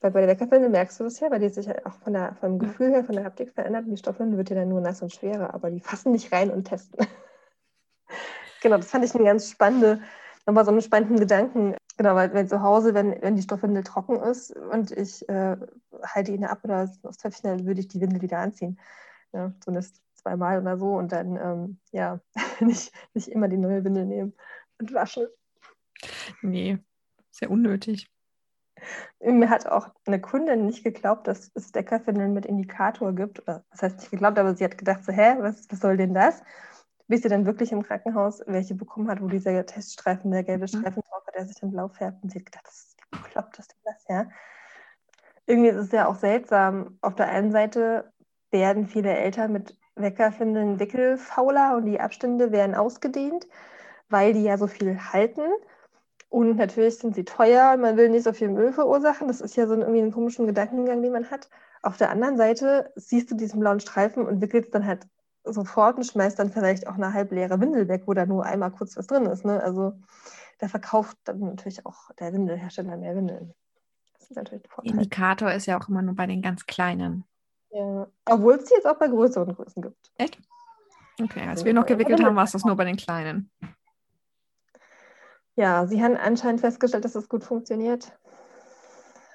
Weil 0.00 0.10
bei 0.10 0.20
der 0.20 0.28
Weckerwindel 0.28 0.70
merkst 0.70 1.00
du 1.00 1.04
das 1.04 1.20
ja, 1.20 1.30
weil 1.30 1.40
die 1.40 1.48
sich 1.48 1.68
halt 1.68 1.84
auch 1.86 1.94
von 1.94 2.12
der, 2.12 2.34
vom 2.36 2.58
Gefühl 2.58 2.90
her, 2.90 3.04
von 3.04 3.14
der 3.14 3.24
Haptik 3.24 3.52
verändert. 3.52 3.84
Und 3.84 3.92
die 3.92 3.96
Stoffwindel 3.96 4.38
wird 4.38 4.50
ja 4.50 4.56
dann 4.56 4.68
nur 4.68 4.80
nass 4.80 5.02
und 5.02 5.12
schwerer, 5.12 5.54
aber 5.54 5.70
die 5.70 5.80
fassen 5.80 6.12
nicht 6.12 6.32
rein 6.32 6.50
und 6.50 6.64
testen. 6.64 7.06
genau, 8.62 8.76
das 8.76 8.90
fand 8.90 9.04
ich 9.04 9.14
eine 9.14 9.24
ganz 9.24 9.50
spannende, 9.50 10.00
nochmal 10.46 10.64
so 10.64 10.70
einen 10.70 10.82
spannenden 10.82 11.18
Gedanken. 11.18 11.76
Genau, 11.96 12.14
weil, 12.14 12.32
weil 12.34 12.46
zu 12.46 12.60
Hause, 12.60 12.92
wenn, 12.92 13.20
wenn 13.22 13.36
die 13.36 13.42
Stoffwindel 13.42 13.84
trocken 13.84 14.20
ist 14.20 14.54
und 14.54 14.90
ich 14.90 15.26
äh, 15.30 15.56
halte 16.02 16.32
ihn 16.32 16.44
ab 16.44 16.60
oder 16.62 16.90
aufs 17.02 17.16
Töpfchen, 17.16 17.56
dann 17.56 17.66
würde 17.66 17.80
ich 17.80 17.88
die 17.88 18.00
Windel 18.00 18.20
wieder 18.20 18.38
anziehen. 18.38 18.78
Ja, 19.32 19.52
zumindest 19.60 20.02
zweimal 20.14 20.60
oder 20.60 20.78
so 20.78 20.96
und 20.96 21.12
dann 21.12 21.36
ähm, 21.36 21.78
ja 21.92 22.20
nicht, 22.60 22.92
nicht 23.14 23.28
immer 23.28 23.48
die 23.48 23.58
neue 23.58 23.84
Windel 23.84 24.06
nehmen 24.06 24.34
und 24.78 24.92
waschen. 24.92 25.26
Nee, 26.42 26.78
sehr 27.30 27.50
unnötig. 27.50 28.10
Mir 29.20 29.48
hat 29.48 29.66
auch 29.66 29.88
eine 30.06 30.20
Kundin 30.20 30.66
nicht 30.66 30.84
geglaubt, 30.84 31.26
dass 31.26 31.50
es 31.54 31.72
Deckerfindeln 31.72 32.34
mit 32.34 32.44
Indikator 32.44 33.14
gibt. 33.14 33.40
Oder, 33.42 33.64
was 33.70 33.82
heißt 33.82 33.98
nicht 33.98 34.10
geglaubt, 34.10 34.38
aber 34.38 34.54
sie 34.54 34.64
hat 34.64 34.76
gedacht, 34.76 35.04
so, 35.04 35.12
hä, 35.12 35.36
was, 35.38 35.66
was 35.70 35.80
soll 35.80 35.96
denn 35.96 36.12
das? 36.12 36.42
Bis 37.08 37.22
sie 37.22 37.28
dann 37.28 37.46
wirklich 37.46 37.72
im 37.72 37.82
Krankenhaus 37.82 38.42
welche 38.46 38.74
bekommen 38.74 39.08
hat, 39.08 39.22
wo 39.22 39.28
dieser 39.28 39.64
Teststreifen, 39.64 40.30
der 40.30 40.44
gelbe 40.44 40.64
mhm. 40.64 40.68
Streifen 40.68 41.02
drauf 41.02 41.26
hat, 41.26 41.34
der 41.34 41.46
sich 41.46 41.56
dann 41.58 41.70
blau 41.70 41.88
färbt. 41.88 42.22
Und 42.22 42.30
sie 42.30 42.38
hat 42.38 42.46
gedacht, 42.46 42.66
das, 42.66 42.96
wie 43.12 43.18
bekloppt 43.18 43.58
ist 43.58 43.72
denn 43.72 43.80
das, 43.84 44.04
ja? 44.08 44.28
Irgendwie 45.46 45.70
ist 45.70 45.76
es 45.76 45.92
ja 45.92 46.08
auch 46.08 46.16
seltsam. 46.16 46.98
Auf 47.00 47.14
der 47.14 47.28
einen 47.28 47.52
Seite 47.52 48.12
werden 48.50 48.86
viele 48.86 49.16
Eltern 49.16 49.52
mit 49.52 49.76
Weckerfindeln 49.96 50.78
wickelfauler 50.78 51.76
und 51.76 51.86
die 51.86 52.00
Abstände 52.00 52.52
werden 52.52 52.74
ausgedehnt, 52.74 53.46
weil 54.08 54.34
die 54.34 54.42
ja 54.42 54.58
so 54.58 54.66
viel 54.66 54.98
halten. 54.98 55.42
Und 56.28 56.56
natürlich 56.56 56.98
sind 56.98 57.14
sie 57.14 57.24
teuer, 57.24 57.76
man 57.76 57.96
will 57.96 58.10
nicht 58.10 58.24
so 58.24 58.32
viel 58.32 58.48
Müll 58.48 58.72
verursachen. 58.72 59.28
Das 59.28 59.40
ist 59.40 59.56
ja 59.56 59.66
so 59.66 59.74
ein, 59.74 59.80
irgendwie 59.80 60.02
ein 60.02 60.12
komischen 60.12 60.46
Gedankengang, 60.46 61.02
den 61.02 61.12
man 61.12 61.30
hat. 61.30 61.48
Auf 61.82 61.96
der 61.96 62.10
anderen 62.10 62.36
Seite 62.36 62.92
siehst 62.96 63.30
du 63.30 63.36
diesen 63.36 63.60
blauen 63.60 63.80
Streifen 63.80 64.26
und 64.26 64.40
wickelst 64.40 64.74
dann 64.74 64.86
halt 64.86 65.06
sofort 65.44 65.96
und 65.96 66.04
schmeißt 66.04 66.38
dann 66.38 66.50
vielleicht 66.50 66.88
auch 66.88 66.94
eine 66.94 67.12
halb 67.12 67.30
leere 67.30 67.60
Windel 67.60 67.88
weg, 67.88 68.02
wo 68.06 68.14
da 68.14 68.26
nur 68.26 68.44
einmal 68.44 68.72
kurz 68.72 68.96
was 68.96 69.06
drin 69.06 69.26
ist. 69.26 69.44
Ne? 69.44 69.62
Also 69.62 69.92
da 70.58 70.68
verkauft 70.68 71.16
dann 71.24 71.40
natürlich 71.40 71.86
auch 71.86 72.10
der 72.18 72.32
Windelhersteller 72.32 72.96
mehr 72.96 73.14
Windeln. 73.14 73.54
Das 74.18 74.30
ist 74.30 74.36
natürlich 74.36 74.64
ein. 74.78 74.84
Indikator 74.84 75.52
ist 75.52 75.66
ja 75.66 75.78
auch 75.78 75.88
immer 75.88 76.02
nur 76.02 76.16
bei 76.16 76.26
den 76.26 76.42
ganz 76.42 76.66
kleinen. 76.66 77.24
Ja, 77.70 78.06
obwohl 78.26 78.54
es 78.54 78.64
die 78.64 78.74
jetzt 78.74 78.86
auch 78.86 78.98
bei 78.98 79.08
größeren 79.08 79.54
Größen 79.54 79.82
gibt. 79.82 80.12
Echt? 80.16 80.38
Okay, 81.22 81.46
als 81.48 81.64
wir 81.64 81.72
noch 81.72 81.86
gewickelt 81.86 82.22
haben, 82.22 82.36
war 82.36 82.44
es 82.44 82.52
das 82.52 82.64
nur 82.64 82.76
bei 82.76 82.84
den 82.84 82.96
kleinen. 82.96 83.50
Ja, 85.54 85.86
sie 85.86 86.02
haben 86.02 86.16
anscheinend 86.16 86.60
festgestellt, 86.60 87.04
dass 87.04 87.14
es 87.14 87.28
gut 87.28 87.42
funktioniert. 87.42 88.12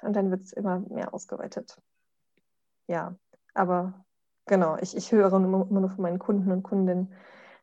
Und 0.02 0.14
dann 0.14 0.30
wird 0.30 0.42
es 0.42 0.52
immer 0.52 0.80
mehr 0.80 1.12
ausgeweitet. 1.12 1.76
Ja, 2.86 3.16
aber 3.54 4.04
genau, 4.46 4.76
ich, 4.80 4.96
ich 4.96 5.10
höre 5.12 5.32
immer 5.32 5.64
nur 5.64 5.90
von 5.90 6.02
meinen 6.02 6.18
Kunden 6.18 6.52
und 6.52 6.62
Kundinnen. 6.62 7.12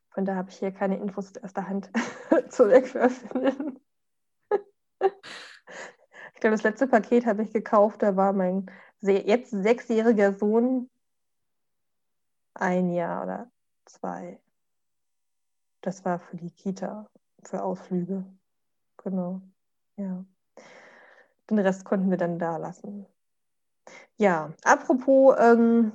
Von 0.09 0.25
da 0.25 0.35
habe 0.35 0.49
ich 0.49 0.57
hier 0.57 0.71
keine 0.71 0.97
Infos 0.97 1.29
aus 1.29 1.37
erster 1.37 1.67
Hand 1.67 1.89
zu 2.49 2.69
wegwerfen. 2.69 3.79
ich 5.01 6.39
glaube, 6.39 6.55
das 6.55 6.63
letzte 6.63 6.87
Paket 6.87 7.25
habe 7.25 7.43
ich 7.43 7.53
gekauft, 7.53 8.01
da 8.01 8.15
war 8.15 8.33
mein 8.33 8.69
jetzt 9.01 9.51
sechsjähriger 9.51 10.33
Sohn 10.33 10.89
ein 12.53 12.91
Jahr 12.91 13.23
oder 13.23 13.51
zwei. 13.85 14.39
Das 15.81 16.03
war 16.05 16.19
für 16.19 16.37
die 16.37 16.51
Kita, 16.51 17.09
für 17.43 17.63
Ausflüge. 17.63 18.25
Genau. 18.97 19.41
Ja. 19.95 20.25
Den 21.49 21.59
Rest 21.59 21.85
konnten 21.85 22.09
wir 22.09 22.17
dann 22.17 22.37
da 22.37 22.57
lassen. 22.57 23.05
Ja, 24.17 24.53
apropos 24.63 25.35
ähm, 25.39 25.93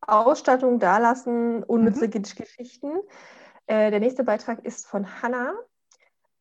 Ausstattung 0.00 0.78
da 0.78 0.98
lassen, 0.98 1.62
unnütze 1.64 2.06
mhm. 2.06 2.22
Geschichten. 2.22 2.92
Äh, 3.66 3.90
der 3.90 4.00
nächste 4.00 4.24
Beitrag 4.24 4.64
ist 4.64 4.86
von 4.86 5.22
Hanna 5.22 5.54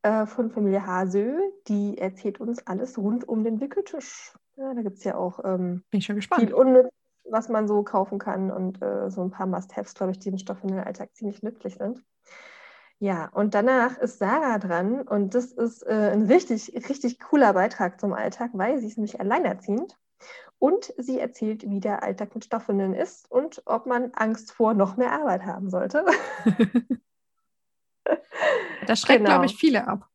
äh, 0.04 0.26
von 0.26 0.52
Familie 0.52 0.86
Hasö. 0.86 1.40
Die 1.68 1.98
erzählt 1.98 2.40
uns 2.40 2.66
alles 2.68 2.98
rund 2.98 3.28
um 3.28 3.44
den 3.44 3.60
Wickeltisch. 3.60 4.34
Ja, 4.60 4.74
da 4.74 4.82
gibt 4.82 4.98
es 4.98 5.06
ja 5.06 5.16
auch 5.16 5.40
ähm, 5.46 5.84
Bin 5.90 6.00
ich 6.00 6.06
schon 6.06 6.18
gespannt. 6.18 6.42
viel 6.42 6.54
Unnütz, 6.54 6.90
was 7.24 7.48
man 7.48 7.68
so 7.68 7.82
kaufen 7.84 8.20
kann 8.20 8.52
und 8.52 8.82
äh, 8.82 9.10
so 9.10 9.22
ein 9.22 9.32
paar 9.32 9.48
Must-Haves, 9.48 9.96
glaube 9.96 10.12
ich, 10.12 10.20
die 10.20 10.30
im 10.30 10.38
Stoff 10.38 10.62
in 10.64 10.70
den 10.70 10.82
Alltag 10.82 11.16
ziemlich 11.16 11.42
nützlich 11.42 11.76
sind. 11.78 12.04
Ja, 13.00 13.30
und 13.30 13.54
danach 13.54 13.98
ist 14.00 14.20
Sarah 14.20 14.60
dran 14.60 15.02
und 15.02 15.34
das 15.34 15.54
ist 15.54 15.84
äh, 15.84 16.12
ein 16.12 16.24
richtig, 16.24 16.74
richtig 16.90 17.22
cooler 17.22 17.54
Beitrag 17.54 18.02
zum 18.02 18.12
Alltag, 18.12 18.52
weil 18.54 18.80
sie 18.80 18.88
ist 18.88 18.98
nämlich 18.98 19.22
alleinerziehend 19.22 19.98
und 20.58 20.94
sie 20.98 21.20
erzählt, 21.20 21.70
wie 21.70 21.80
der 21.80 22.04
Alltag 22.04 22.36
mit 22.36 22.44
Stoffwindeln 22.44 22.94
ist 22.94 23.32
und 23.32 23.62
ob 23.66 23.86
man 23.86 24.12
Angst 24.14 24.52
vor 24.52 24.74
noch 24.74 24.98
mehr 24.98 25.14
Arbeit 25.14 25.46
haben 25.46 25.70
sollte. 25.70 26.06
das 28.86 29.00
schreckt, 29.00 29.20
genau. 29.20 29.30
glaube 29.30 29.46
ich, 29.46 29.56
viele 29.56 29.88
ab 29.88 30.10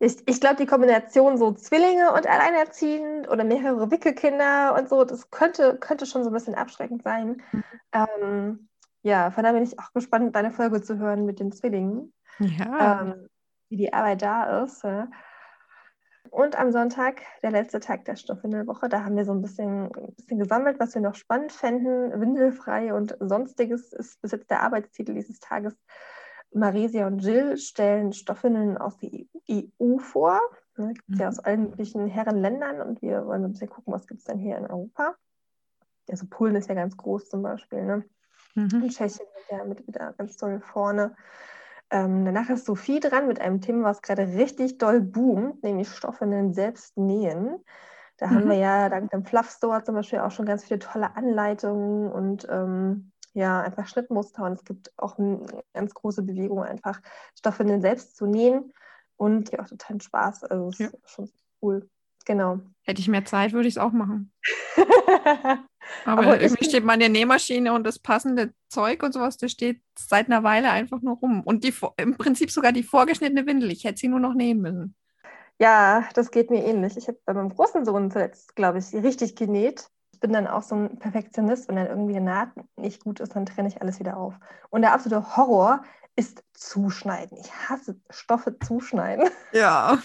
ich, 0.00 0.16
ich 0.26 0.40
glaube, 0.40 0.56
die 0.56 0.66
Kombination 0.66 1.38
so 1.38 1.52
Zwillinge 1.52 2.12
und 2.12 2.26
alleinerziehend 2.26 3.28
oder 3.28 3.44
mehrere 3.44 3.90
Wickelkinder 3.90 4.74
und 4.78 4.88
so, 4.88 5.04
das 5.04 5.30
könnte, 5.30 5.76
könnte 5.78 6.06
schon 6.06 6.22
so 6.22 6.30
ein 6.30 6.34
bisschen 6.34 6.54
abschreckend 6.54 7.02
sein. 7.02 7.42
Mhm. 7.52 7.64
Ähm, 7.92 8.68
ja, 9.02 9.30
von 9.30 9.42
daher 9.42 9.58
bin 9.58 9.66
ich 9.66 9.78
auch 9.78 9.92
gespannt, 9.92 10.34
deine 10.36 10.50
Folge 10.50 10.82
zu 10.82 10.98
hören 10.98 11.24
mit 11.24 11.40
den 11.40 11.52
Zwillingen. 11.52 12.12
Ja. 12.38 13.02
Ähm, 13.02 13.28
wie 13.68 13.76
die 13.76 13.92
Arbeit 13.92 14.22
da 14.22 14.62
ist. 14.62 14.84
Ja. 14.84 15.08
Und 16.30 16.58
am 16.58 16.72
Sonntag, 16.72 17.22
der 17.42 17.50
letzte 17.50 17.80
Tag 17.80 18.04
der 18.04 18.16
Stoffwindelwoche, 18.16 18.88
da 18.88 19.04
haben 19.04 19.16
wir 19.16 19.24
so 19.24 19.32
ein 19.32 19.42
bisschen, 19.42 19.92
ein 19.94 20.14
bisschen 20.14 20.38
gesammelt, 20.38 20.78
was 20.78 20.94
wir 20.94 21.02
noch 21.02 21.14
spannend 21.14 21.52
fänden. 21.52 22.20
Windelfrei 22.20 22.92
und 22.92 23.16
sonstiges 23.18 23.92
ist 23.92 24.20
bis 24.20 24.32
jetzt 24.32 24.50
der 24.50 24.62
Arbeitstitel 24.62 25.14
dieses 25.14 25.40
Tages. 25.40 25.74
Maresia 26.52 27.06
und 27.06 27.18
Jill 27.20 27.56
stellen 27.56 28.12
Stoffinnen 28.12 28.78
aus 28.78 28.96
der 28.98 29.10
EU 29.50 29.98
vor. 29.98 30.40
Ne, 30.76 30.94
gibt 30.94 31.10
es 31.10 31.18
ja 31.18 31.26
mhm. 31.26 31.28
aus 31.28 31.38
allen 31.40 31.62
möglichen 31.70 32.06
Herrenländern 32.06 32.80
und 32.80 33.02
wir 33.02 33.26
wollen 33.26 33.44
ein 33.44 33.52
bisschen 33.52 33.68
gucken, 33.68 33.92
was 33.92 34.06
gibt 34.06 34.20
es 34.20 34.26
denn 34.26 34.38
hier 34.38 34.56
in 34.56 34.66
Europa. 34.66 35.16
Also 36.08 36.26
Polen 36.30 36.54
ist 36.54 36.68
ja 36.68 36.74
ganz 36.74 36.96
groß 36.96 37.28
zum 37.28 37.42
Beispiel. 37.42 37.84
Ne? 37.84 38.04
Mhm. 38.54 38.82
Und 38.82 38.88
Tschechien 38.90 39.26
ist 39.38 39.50
ja 39.50 39.64
mit 39.64 39.86
wieder 39.86 40.14
ganz 40.16 40.36
toll 40.36 40.60
vorne. 40.60 41.16
Ähm, 41.90 42.24
danach 42.24 42.50
ist 42.50 42.66
Sophie 42.66 43.00
dran 43.00 43.26
mit 43.26 43.40
einem 43.40 43.60
Thema, 43.60 43.84
was 43.84 44.02
gerade 44.02 44.22
richtig 44.22 44.78
doll 44.78 45.00
boomt, 45.00 45.62
nämlich 45.62 45.88
Stoffinnen 45.88 46.52
selbst 46.52 46.96
nähen. 46.96 47.64
Da 48.18 48.26
mhm. 48.26 48.30
haben 48.34 48.48
wir 48.48 48.56
ja 48.56 48.88
dank 48.88 49.10
dem 49.10 49.24
Fluff 49.24 49.50
Store 49.50 49.82
zum 49.82 49.94
Beispiel 49.94 50.20
auch 50.20 50.30
schon 50.30 50.46
ganz 50.46 50.64
viele 50.64 50.80
tolle 50.80 51.16
Anleitungen 51.16 52.10
und 52.12 52.46
ähm, 52.50 53.12
ja, 53.38 53.60
einfach 53.62 53.86
Schnittmuster 53.86 54.42
und 54.42 54.54
es 54.54 54.64
gibt 54.64 54.92
auch 54.96 55.16
eine 55.16 55.46
ganz 55.72 55.94
große 55.94 56.22
Bewegung, 56.22 56.62
einfach 56.64 57.00
Stoffe 57.38 57.64
selbst 57.80 58.16
zu 58.16 58.26
nähen 58.26 58.72
und 59.16 59.52
ja 59.52 59.60
auch 59.60 59.68
total 59.68 60.00
Spaß. 60.00 60.44
Also 60.44 60.68
es 60.68 60.78
ja. 60.78 60.86
ist 60.88 61.10
schon 61.10 61.30
cool. 61.62 61.88
Genau. 62.24 62.58
Hätte 62.82 63.00
ich 63.00 63.08
mehr 63.08 63.24
Zeit, 63.24 63.52
würde 63.52 63.68
ich 63.68 63.74
es 63.74 63.78
auch 63.78 63.92
machen. 63.92 64.32
Aber, 66.04 66.22
Aber 66.22 66.40
irgendwie 66.40 66.64
steht 66.64 66.84
man 66.84 66.94
in 66.94 67.00
der 67.00 67.08
Nähmaschine 67.20 67.72
und 67.72 67.84
das 67.84 68.00
passende 68.00 68.52
Zeug 68.68 69.02
und 69.04 69.12
sowas, 69.12 69.36
das 69.38 69.52
steht 69.52 69.80
seit 69.96 70.26
einer 70.26 70.42
Weile 70.42 70.70
einfach 70.70 71.00
nur 71.00 71.16
rum. 71.16 71.42
Und 71.42 71.62
die, 71.62 71.72
im 71.96 72.18
Prinzip 72.18 72.50
sogar 72.50 72.72
die 72.72 72.82
vorgeschnittene 72.82 73.46
Windel. 73.46 73.70
Ich 73.70 73.84
hätte 73.84 73.98
sie 73.98 74.08
nur 74.08 74.20
noch 74.20 74.34
nähen 74.34 74.60
müssen. 74.60 74.96
Ja, 75.60 76.08
das 76.14 76.32
geht 76.32 76.50
mir 76.50 76.64
ähnlich. 76.64 76.96
Ich 76.96 77.06
habe 77.06 77.18
bei 77.24 77.32
meinem 77.32 77.50
großen 77.50 77.84
Sohn 77.84 78.10
zuletzt, 78.10 78.56
glaube 78.56 78.78
ich, 78.78 78.92
richtig 78.92 79.36
genäht 79.36 79.88
bin 80.20 80.32
dann 80.32 80.46
auch 80.46 80.62
so 80.62 80.74
ein 80.74 80.98
Perfektionist, 80.98 81.68
wenn 81.68 81.76
dann 81.76 81.86
irgendwie 81.86 82.16
eine 82.16 82.24
Naht 82.24 82.50
nicht 82.76 83.04
gut 83.04 83.20
ist, 83.20 83.34
dann 83.34 83.46
trenne 83.46 83.68
ich 83.68 83.80
alles 83.80 83.98
wieder 84.00 84.16
auf. 84.16 84.34
Und 84.70 84.82
der 84.82 84.92
absolute 84.92 85.36
Horror 85.36 85.82
ist 86.16 86.42
Zuschneiden. 86.52 87.38
Ich 87.38 87.52
hasse 87.52 88.00
Stoffe 88.10 88.58
zuschneiden. 88.58 89.28
Ja. 89.52 89.98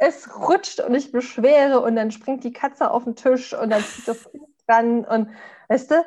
Es 0.00 0.28
rutscht 0.38 0.78
und 0.78 0.94
ich 0.94 1.10
beschwere 1.10 1.80
und 1.80 1.96
dann 1.96 2.12
springt 2.12 2.44
die 2.44 2.52
Katze 2.52 2.90
auf 2.90 3.02
den 3.02 3.16
Tisch 3.16 3.52
und 3.52 3.70
dann 3.70 3.82
zieht 3.82 4.06
das 4.06 4.30
dran 4.68 5.04
und 5.04 5.28
weißt 5.68 5.90
du, 5.90 6.04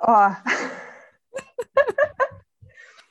oh. 0.00 0.30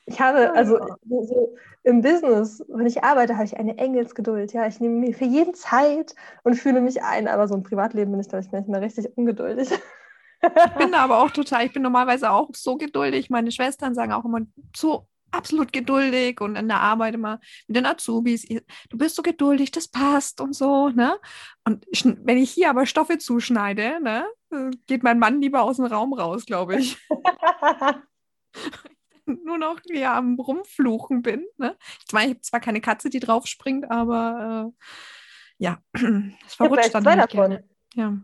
Ich 0.05 0.19
habe, 0.19 0.53
also 0.53 0.79
so 1.07 1.55
im 1.83 2.01
Business, 2.01 2.63
wenn 2.67 2.87
ich 2.87 3.03
arbeite, 3.03 3.35
habe 3.35 3.45
ich 3.45 3.57
eine 3.57 3.77
Engelsgeduld. 3.77 4.51
Ja, 4.53 4.67
ich 4.67 4.79
nehme 4.79 4.95
mir 4.95 5.13
für 5.13 5.25
jeden 5.25 5.53
Zeit 5.53 6.13
und 6.43 6.55
fühle 6.55 6.81
mich 6.81 7.01
ein, 7.03 7.27
aber 7.27 7.47
so 7.47 7.55
im 7.55 7.63
Privatleben 7.63 8.11
bin 8.11 8.19
ich, 8.19 8.27
glaube 8.27 8.43
ich, 8.45 8.51
manchmal 8.51 8.81
richtig 8.81 9.17
ungeduldig. 9.17 9.69
Ich 10.41 10.73
bin 10.77 10.91
da 10.91 10.99
aber 10.99 11.19
auch 11.23 11.31
total, 11.31 11.65
ich 11.65 11.71
bin 11.71 11.83
normalerweise 11.83 12.29
auch 12.29 12.49
so 12.53 12.75
geduldig. 12.75 13.29
Meine 13.29 13.51
Schwestern 13.51 13.95
sagen 13.95 14.11
auch 14.11 14.25
immer 14.25 14.41
so 14.75 15.07
absolut 15.31 15.73
geduldig 15.73 16.41
und 16.41 16.55
in 16.55 16.67
der 16.67 16.81
Arbeit 16.81 17.15
immer 17.15 17.39
mit 17.67 17.77
den 17.77 17.85
Azubis, 17.85 18.45
du 18.89 18.97
bist 18.97 19.15
so 19.15 19.21
geduldig, 19.21 19.71
das 19.71 19.87
passt 19.87 20.41
und 20.41 20.53
so, 20.53 20.89
ne? 20.89 21.17
Und 21.63 21.85
wenn 22.23 22.37
ich 22.37 22.51
hier 22.51 22.69
aber 22.69 22.85
Stoffe 22.85 23.17
zuschneide, 23.17 23.99
ne, 24.01 24.25
geht 24.85 25.03
mein 25.03 25.19
Mann 25.19 25.41
lieber 25.41 25.63
aus 25.63 25.77
dem 25.77 25.85
Raum 25.85 26.13
raus, 26.13 26.45
glaube 26.45 26.75
ich. 26.75 26.97
Nur 29.43 29.57
noch 29.57 29.79
ja, 29.85 30.17
am 30.17 30.39
Rumfluchen 30.39 31.21
bin. 31.21 31.45
Ne? 31.57 31.75
Ich 32.05 32.13
meine, 32.13 32.27
ich 32.27 32.35
habe 32.35 32.41
zwar 32.41 32.59
keine 32.59 32.81
Katze, 32.81 33.09
die 33.09 33.19
drauf 33.19 33.47
springt, 33.47 33.89
aber 33.89 34.73
äh, 34.77 34.83
ja, 35.57 35.79
es 35.93 36.55
verrutscht 36.55 36.93
dann. 36.93 37.03
Zwei 37.03 37.15
davon. 37.15 37.59
Ja. 37.95 38.17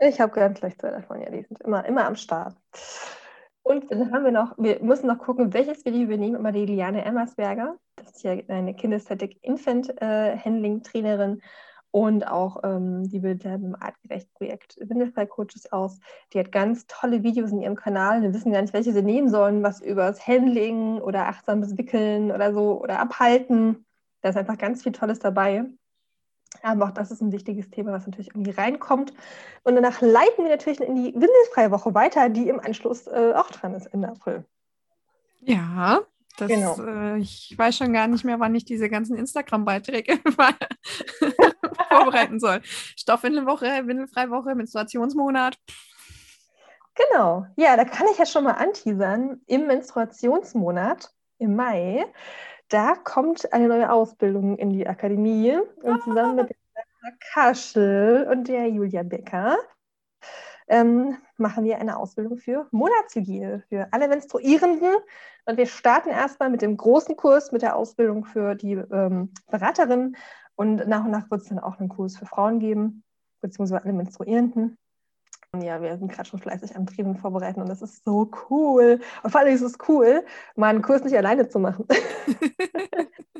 Ich 0.00 0.20
habe 0.20 0.32
ganz 0.32 0.60
leicht 0.60 0.80
zwei 0.80 0.90
davon, 0.90 1.20
ja, 1.20 1.30
die 1.30 1.42
sind 1.42 1.60
immer, 1.62 1.84
immer 1.84 2.04
am 2.04 2.16
Start. 2.16 2.56
Und 3.62 3.90
dann 3.90 4.12
haben 4.12 4.24
wir 4.24 4.32
noch, 4.32 4.54
wir 4.58 4.82
müssen 4.82 5.06
noch 5.06 5.18
gucken, 5.18 5.54
welches 5.54 5.84
Video 5.86 6.08
wir 6.08 6.18
nehmen. 6.18 6.36
Immer 6.36 6.52
die 6.52 6.66
Liane 6.66 7.04
Emmersberger. 7.04 7.78
Das 7.96 8.10
ist 8.10 8.22
ja 8.22 8.32
eine 8.48 8.74
Kinesthetic 8.74 9.38
Infant 9.42 9.90
äh, 10.02 10.36
Handling 10.36 10.82
Trainerin 10.82 11.40
und 11.94 12.26
auch 12.26 12.56
ähm, 12.64 13.08
die 13.08 13.20
bildet 13.20 13.44
im 13.44 13.76
Artgerecht-Projekt 13.78 14.78
Windelfrei 14.80 15.26
Coaches 15.26 15.70
aus. 15.70 16.00
Die 16.32 16.40
hat 16.40 16.50
ganz 16.50 16.88
tolle 16.88 17.22
Videos 17.22 17.52
in 17.52 17.62
ihrem 17.62 17.76
Kanal. 17.76 18.20
Wir 18.20 18.34
wissen 18.34 18.50
gar 18.50 18.60
nicht, 18.62 18.74
welche 18.74 18.92
sie 18.92 19.00
nehmen 19.00 19.28
sollen, 19.28 19.62
was 19.62 19.80
über 19.80 20.08
das 20.08 20.26
Handling 20.26 20.98
oder 20.98 21.28
achtsames 21.28 21.78
Wickeln 21.78 22.32
oder 22.32 22.52
so 22.52 22.82
oder 22.82 22.98
Abhalten. 22.98 23.86
Da 24.22 24.30
ist 24.30 24.36
einfach 24.36 24.58
ganz 24.58 24.82
viel 24.82 24.90
Tolles 24.90 25.20
dabei. 25.20 25.66
Aber 26.62 26.86
auch 26.86 26.90
das 26.90 27.12
ist 27.12 27.20
ein 27.20 27.30
wichtiges 27.30 27.70
Thema, 27.70 27.92
was 27.92 28.06
natürlich 28.06 28.30
irgendwie 28.30 28.50
reinkommt. 28.50 29.14
Und 29.62 29.76
danach 29.76 30.00
leiten 30.00 30.42
wir 30.42 30.50
natürlich 30.50 30.80
in 30.80 30.96
die 30.96 31.14
Windelfreie 31.14 31.70
Woche 31.70 31.94
weiter, 31.94 32.28
die 32.28 32.48
im 32.48 32.58
Anschluss 32.58 33.06
äh, 33.06 33.34
auch 33.36 33.52
dran 33.52 33.72
ist 33.72 33.86
Ende 33.86 34.08
April. 34.08 34.44
Ja, 35.42 36.00
das, 36.36 36.48
genau. 36.48 36.80
Äh, 36.80 37.18
ich 37.18 37.54
weiß 37.56 37.76
schon 37.76 37.92
gar 37.92 38.06
nicht 38.06 38.24
mehr, 38.24 38.40
wann 38.40 38.54
ich 38.54 38.64
diese 38.64 38.88
ganzen 38.88 39.16
Instagram-Beiträge 39.16 40.18
vorbereiten 41.88 42.40
soll. 42.40 42.60
Stoffwindelwoche, 42.64 43.86
Windelfreie 43.86 44.30
Woche, 44.30 44.54
Menstruationsmonat. 44.54 45.56
Genau. 46.94 47.46
Ja, 47.56 47.76
da 47.76 47.84
kann 47.84 48.06
ich 48.12 48.18
ja 48.18 48.26
schon 48.26 48.44
mal 48.44 48.52
anteasern. 48.52 49.40
Im 49.46 49.66
Menstruationsmonat, 49.66 51.12
im 51.38 51.56
Mai, 51.56 52.06
da 52.68 52.94
kommt 52.94 53.52
eine 53.52 53.68
neue 53.68 53.90
Ausbildung 53.90 54.56
in 54.58 54.70
die 54.70 54.86
Akademie 54.86 55.58
und 55.82 56.02
zusammen 56.02 56.36
mit 56.36 56.50
der 56.50 57.12
Kaschel 57.32 58.26
und 58.30 58.48
der 58.48 58.68
Julia 58.68 59.02
Becker 59.02 59.58
ähm, 60.68 61.18
machen 61.36 61.64
wir 61.64 61.78
eine 61.78 61.96
Ausbildung 61.96 62.36
für 62.36 62.66
Monatshygiene 62.70 63.62
für 63.68 63.88
alle 63.90 64.08
Menstruierenden. 64.08 64.94
Und 65.46 65.56
wir 65.56 65.66
starten 65.66 66.10
erstmal 66.10 66.50
mit 66.50 66.62
dem 66.62 66.76
großen 66.76 67.16
Kurs, 67.16 67.52
mit 67.52 67.62
der 67.62 67.76
Ausbildung 67.76 68.24
für 68.24 68.54
die 68.54 68.72
ähm, 68.72 69.32
Beraterin. 69.50 70.16
Und 70.56 70.86
nach 70.86 71.04
und 71.04 71.10
nach 71.10 71.30
wird 71.30 71.42
es 71.42 71.48
dann 71.48 71.58
auch 71.58 71.78
einen 71.78 71.88
Kurs 71.88 72.16
für 72.16 72.26
Frauen 72.26 72.60
geben, 72.60 73.02
beziehungsweise 73.40 73.82
alle 73.82 73.92
Menstruierenden. 73.92 74.78
Ja, 75.60 75.80
wir 75.80 75.96
sind 75.98 76.10
gerade 76.10 76.28
schon 76.28 76.40
fleißig 76.40 76.74
am 76.74 76.86
Training 76.86 77.16
vorbereiten 77.16 77.60
und 77.60 77.68
das 77.68 77.82
ist 77.82 78.04
so 78.04 78.30
cool. 78.50 79.00
Und 79.22 79.30
vor 79.30 79.40
allem 79.40 79.54
ist 79.54 79.62
es 79.62 79.78
cool, 79.88 80.24
mal 80.56 80.68
einen 80.68 80.82
Kurs 80.82 81.04
nicht 81.04 81.16
alleine 81.16 81.48
zu 81.48 81.58
machen. 81.60 81.86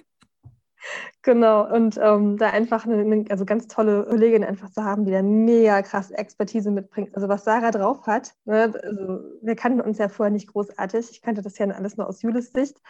genau, 1.25 1.69
und 1.75 1.99
ähm, 2.01 2.37
da 2.37 2.51
einfach 2.51 2.87
eine, 2.87 3.25
also 3.31 3.45
ganz 3.45 3.67
tolle 3.67 4.05
Kollegin 4.05 4.45
einfach 4.45 4.71
zu 4.71 4.85
haben, 4.85 5.05
die 5.05 5.13
da 5.13 5.23
mega 5.23 5.83
krass 5.83 6.13
Expertise 6.13 6.71
mitbringt. 6.71 7.15
Also 7.17 7.29
was 7.29 7.45
Sarah 7.45 7.73
drauf 7.73 8.07
hat, 8.07 8.35
ne, 8.45 8.73
also 8.83 9.21
wir 9.43 9.57
kannten 9.57 9.81
uns 9.81 9.99
ja 9.99 10.09
vorher 10.09 10.33
nicht 10.33 10.47
großartig. 10.53 11.11
Ich 11.11 11.23
kannte 11.23 11.43
das 11.43 11.59
ja 11.59 11.67
alles 11.67 11.97
nur 11.97 12.09
aus 12.09 12.23
Julis 12.23 12.53
Sicht. 12.53 12.81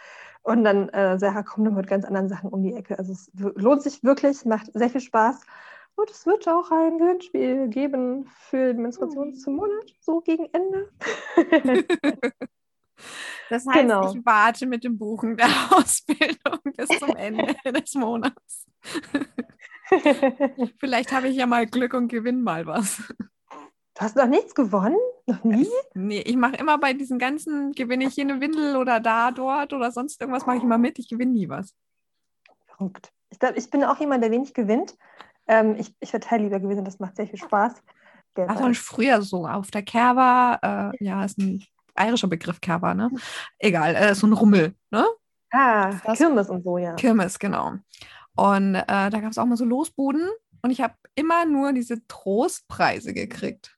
Und 0.43 0.63
dann 0.63 0.89
äh, 0.89 1.17
Sarah 1.17 1.41
kommt 1.41 1.65
dann 1.65 1.73
mit 1.73 1.87
ganz 1.87 2.05
anderen 2.05 2.29
Sachen 2.29 2.51
um 2.51 2.61
die 2.61 2.75
Ecke. 2.75 2.99
Also 2.99 3.13
es 3.13 3.31
lohnt 3.33 3.81
sich 3.81 4.03
wirklich, 4.03 4.45
macht 4.45 4.71
sehr 4.73 4.89
viel 4.91 5.01
Spaß. 5.01 5.41
Und 5.95 6.11
es 6.11 6.25
wird 6.25 6.47
auch 6.47 6.71
ein 6.71 6.97
Gewinnspiel 6.97 7.69
geben 7.69 8.29
für 8.49 8.73
den 8.73 8.81
Menstruationsmonat, 8.81 9.95
so 10.01 10.19
gegen 10.19 10.47
Ende. 10.51 10.89
Das 13.49 13.65
heißt, 13.65 13.79
genau. 13.79 14.13
ich 14.13 14.25
warte 14.25 14.65
mit 14.65 14.83
dem 14.83 14.97
Buchen 14.97 15.37
der 15.37 15.47
Ausbildung 15.71 16.59
bis 16.75 16.87
zum 16.99 17.15
Ende 17.15 17.55
des 17.71 17.93
Monats. 17.95 18.65
Vielleicht 20.79 21.11
habe 21.11 21.27
ich 21.27 21.37
ja 21.37 21.45
mal 21.45 21.65
Glück 21.65 21.93
und 21.93 22.07
gewinne 22.07 22.41
mal 22.41 22.65
was. 22.65 23.03
Du 23.49 24.01
hast 24.01 24.15
noch 24.15 24.27
nichts 24.27 24.55
gewonnen? 24.55 24.97
Noch 25.27 25.43
nie? 25.43 25.69
Nee, 25.93 26.21
ich 26.21 26.35
mache 26.35 26.57
immer 26.57 26.77
bei 26.77 26.93
diesen 26.93 27.17
ganzen, 27.17 27.71
gewinne 27.71 28.05
ich 28.05 28.15
hier 28.15 28.25
eine 28.25 28.41
Windel 28.41 28.75
oder 28.75 28.99
da, 28.99 29.31
dort 29.31 29.73
oder 29.73 29.91
sonst 29.91 30.19
irgendwas, 30.19 30.45
mache 30.45 30.57
ich 30.57 30.63
immer 30.63 30.77
mit. 30.77 30.99
Ich 30.99 31.07
gewinne 31.07 31.31
nie 31.31 31.47
was. 31.47 31.73
Verrückt. 32.65 33.11
Ich 33.29 33.39
glaube, 33.39 33.57
ich 33.57 33.69
bin 33.69 33.83
auch 33.83 33.99
jemand, 33.99 34.23
der 34.23 34.31
wenig 34.31 34.53
gewinnt. 34.53 34.97
Ähm, 35.47 35.75
ich, 35.77 35.95
ich 35.99 36.09
verteile 36.09 36.43
lieber 36.43 36.59
Gewinne, 36.59 36.83
das 36.83 36.99
macht 36.99 37.15
sehr 37.15 37.27
viel 37.27 37.39
Spaß. 37.39 37.81
Ach, 38.47 38.59
und 38.59 38.75
früher 38.75 39.21
so 39.21 39.47
auf 39.47 39.71
der 39.71 39.83
Kerber, 39.83 40.91
äh, 40.99 41.03
ja, 41.03 41.23
ist 41.23 41.37
ein 41.37 41.63
bayerischer 41.95 42.27
Begriff 42.27 42.61
Kerber, 42.61 42.93
ne? 42.93 43.09
Egal, 43.57 43.95
äh, 43.95 44.13
so 44.13 44.27
ein 44.27 44.33
Rummel, 44.33 44.75
ne? 44.91 45.05
Ah? 45.51 45.91
Kirmes 46.15 46.49
und 46.49 46.63
so, 46.63 46.77
ja. 46.77 46.95
Kirmes, 46.95 47.39
genau. 47.39 47.75
Und 48.35 48.75
äh, 48.75 48.83
da 48.85 49.09
gab 49.09 49.31
es 49.31 49.37
auch 49.37 49.45
mal 49.45 49.55
so 49.55 49.65
Losbuden 49.65 50.29
und 50.61 50.71
ich 50.71 50.81
habe 50.81 50.95
immer 51.15 51.45
nur 51.45 51.73
diese 51.73 52.05
Trostpreise 52.07 53.13
gekriegt. 53.13 53.77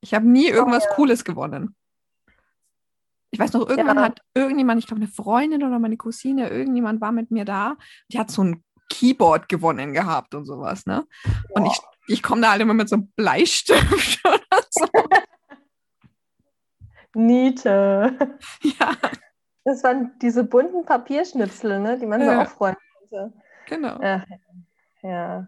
Ich 0.00 0.14
habe 0.14 0.26
nie 0.26 0.46
irgendwas 0.46 0.84
oh, 0.84 0.88
ja. 0.90 0.94
Cooles 0.94 1.24
gewonnen. 1.24 1.74
Ich 3.30 3.40
weiß 3.40 3.52
noch, 3.54 3.68
irgendwann 3.68 3.96
ja. 3.96 4.02
hat 4.04 4.20
irgendjemand, 4.34 4.78
ich 4.78 4.86
glaube 4.86 5.02
eine 5.02 5.10
Freundin 5.10 5.64
oder 5.64 5.80
meine 5.80 5.96
Cousine, 5.96 6.50
irgendjemand 6.50 7.00
war 7.00 7.10
mit 7.10 7.32
mir 7.32 7.44
da, 7.44 7.76
die 8.12 8.18
hat 8.18 8.30
so 8.30 8.44
ein 8.44 8.62
Keyboard 8.90 9.48
gewonnen 9.48 9.92
gehabt 9.92 10.34
und 10.34 10.44
sowas, 10.44 10.86
ne? 10.86 11.04
Und 11.48 11.66
ich, 11.66 11.80
ich 12.06 12.22
komme 12.22 12.42
da 12.42 12.52
halt 12.52 12.62
immer 12.62 12.74
mit 12.74 12.88
so 12.88 12.96
einem 12.96 13.08
Bleistift 13.16 14.20
oder 14.24 14.62
so. 14.70 14.86
Niete. 17.14 18.16
Ja. 18.62 18.92
Das 19.66 19.82
waren 19.82 20.12
diese 20.20 20.44
bunten 20.44 20.84
Papierschnipsel, 20.84 21.80
ne, 21.80 21.98
die 21.98 22.04
man 22.04 22.20
ja. 22.20 22.34
so 22.34 22.40
aufräumen 22.42 22.76
konnte. 22.98 23.32
Genau. 23.66 23.98
Ach, 24.02 24.24
ja. 25.02 25.46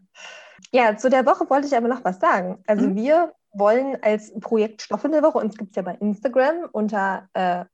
Ja, 0.72 0.96
zu 0.96 1.10
der 1.10 1.26
Woche 1.26 1.48
wollte 1.50 1.66
ich 1.66 1.76
aber 1.76 1.88
noch 1.88 2.04
was 2.04 2.18
sagen. 2.18 2.62
Also 2.66 2.88
mhm. 2.88 2.96
wir 2.96 3.32
wollen 3.52 4.02
als 4.02 4.32
Projekt 4.40 4.82
Stoffwindelwoche, 4.82 5.38
uns 5.38 5.56
gibt 5.56 5.70
es 5.70 5.76
ja 5.76 5.82
bei 5.82 5.94
Instagram 5.94 6.68
unter 6.72 7.28
äh, 7.34 7.64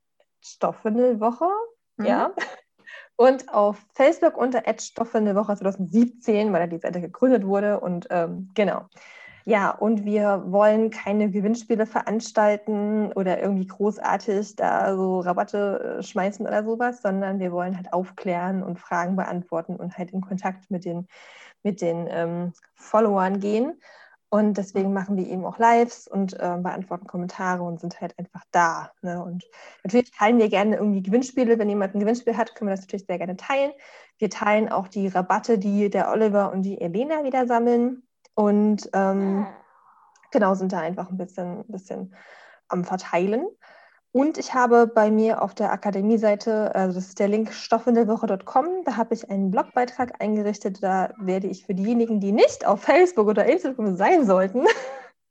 Stoffwindelwoche, 0.41 1.49
mhm. 1.97 2.07
ja, 2.07 2.33
und 3.17 3.49
auf 3.49 3.79
Facebook 3.95 4.37
unter 4.37 4.63
Stoffwindelwoche 4.79 5.57
2017, 5.57 6.53
weil 6.53 6.61
da 6.61 6.67
die 6.67 6.79
Seite 6.81 7.01
gegründet 7.01 7.47
wurde 7.47 7.81
und 7.81 8.07
ähm, 8.11 8.51
genau. 8.55 8.87
Ja, 9.45 9.71
und 9.71 10.05
wir 10.05 10.45
wollen 10.47 10.91
keine 10.91 11.31
Gewinnspiele 11.31 11.87
veranstalten 11.87 13.13
oder 13.13 13.41
irgendwie 13.41 13.67
großartig 13.67 14.57
da 14.57 14.95
so 14.95 15.21
Rabatte 15.21 15.99
äh, 15.99 16.03
schmeißen 16.03 16.47
oder 16.47 16.65
sowas, 16.65 17.03
sondern 17.03 17.41
wir 17.41 17.53
wollen 17.53 17.77
halt 17.77 17.93
aufklären 17.93 18.63
und 18.63 18.79
Fragen 18.79 19.17
beantworten 19.17 19.77
und 19.77 19.99
halt 19.99 20.13
in 20.13 20.21
Kontakt 20.21 20.71
mit 20.71 20.85
den, 20.85 21.09
mit 21.63 21.81
den 21.81 22.07
ähm, 22.09 22.53
Followern 22.75 23.41
gehen. 23.41 23.81
Und 24.31 24.57
deswegen 24.57 24.95
machen 24.95 25.19
wir 25.19 25.27
eben 25.27 25.45
auch 25.45 25.59
Lives 25.59 26.09
und 26.09 26.33
äh, 26.35 26.57
beantworten 26.59 27.07
Kommentare 27.07 27.65
und 27.65 27.81
sind 27.81 28.01
halt 28.01 28.19
einfach 28.19 28.45
da. 28.51 28.91
Ne? 29.03 29.23
Und 29.23 29.45
natürlich 29.85 30.11
teilen 30.11 30.39
wir 30.39 30.49
gerne 30.49 30.77
irgendwie 30.77 31.03
Gewinnspiele. 31.03 31.59
Wenn 31.59 31.69
jemand 31.69 31.95
ein 31.95 32.01
Gewinnspiel 32.01 32.37
hat, 32.39 32.55
können 32.55 32.71
wir 32.71 32.75
das 32.75 32.81
natürlich 32.81 33.05
sehr 33.07 33.19
gerne 33.19 33.37
teilen. 33.37 33.73
Wir 34.19 34.31
teilen 34.31 34.71
auch 34.71 34.89
die 34.89 35.09
Rabatte, 35.09 35.59
die 35.59 35.91
der 35.91 36.11
Oliver 36.11 36.51
und 36.51 36.63
die 36.63 36.81
Elena 36.81 37.25
wieder 37.25 37.47
sammeln. 37.47 38.05
Und 38.35 38.89
ähm, 38.93 39.47
genau, 40.31 40.55
sind 40.55 40.73
da 40.73 40.81
einfach 40.81 41.11
ein 41.11 41.19
bisschen, 41.19 41.65
bisschen 41.69 42.15
am 42.69 42.85
Verteilen. 42.85 43.47
Und 44.15 44.37
ich 44.37 44.53
habe 44.53 44.87
bei 44.87 45.11
mir 45.11 45.41
auf 45.41 45.55
der 45.55 45.73
Akademie-Seite, 45.73 46.75
also 46.75 46.97
das 46.97 47.09
ist 47.09 47.19
der 47.19 47.29
Link 47.29 47.51
stoffwindelwoche.com, 47.51 48.85
da 48.85 48.97
habe 48.99 49.15
ich 49.15 49.31
einen 49.31 49.51
Blogbeitrag 49.51 50.21
eingerichtet. 50.21 50.83
Da 50.83 51.15
werde 51.17 51.47
ich 51.47 51.65
für 51.65 51.75
diejenigen, 51.75 52.21
die 52.21 52.33
nicht 52.33 52.67
auf 52.67 52.83
Facebook 52.83 53.27
oder 53.27 53.47
Instagram 53.47 53.97
sein 53.97 54.27
sollten, 54.27 54.67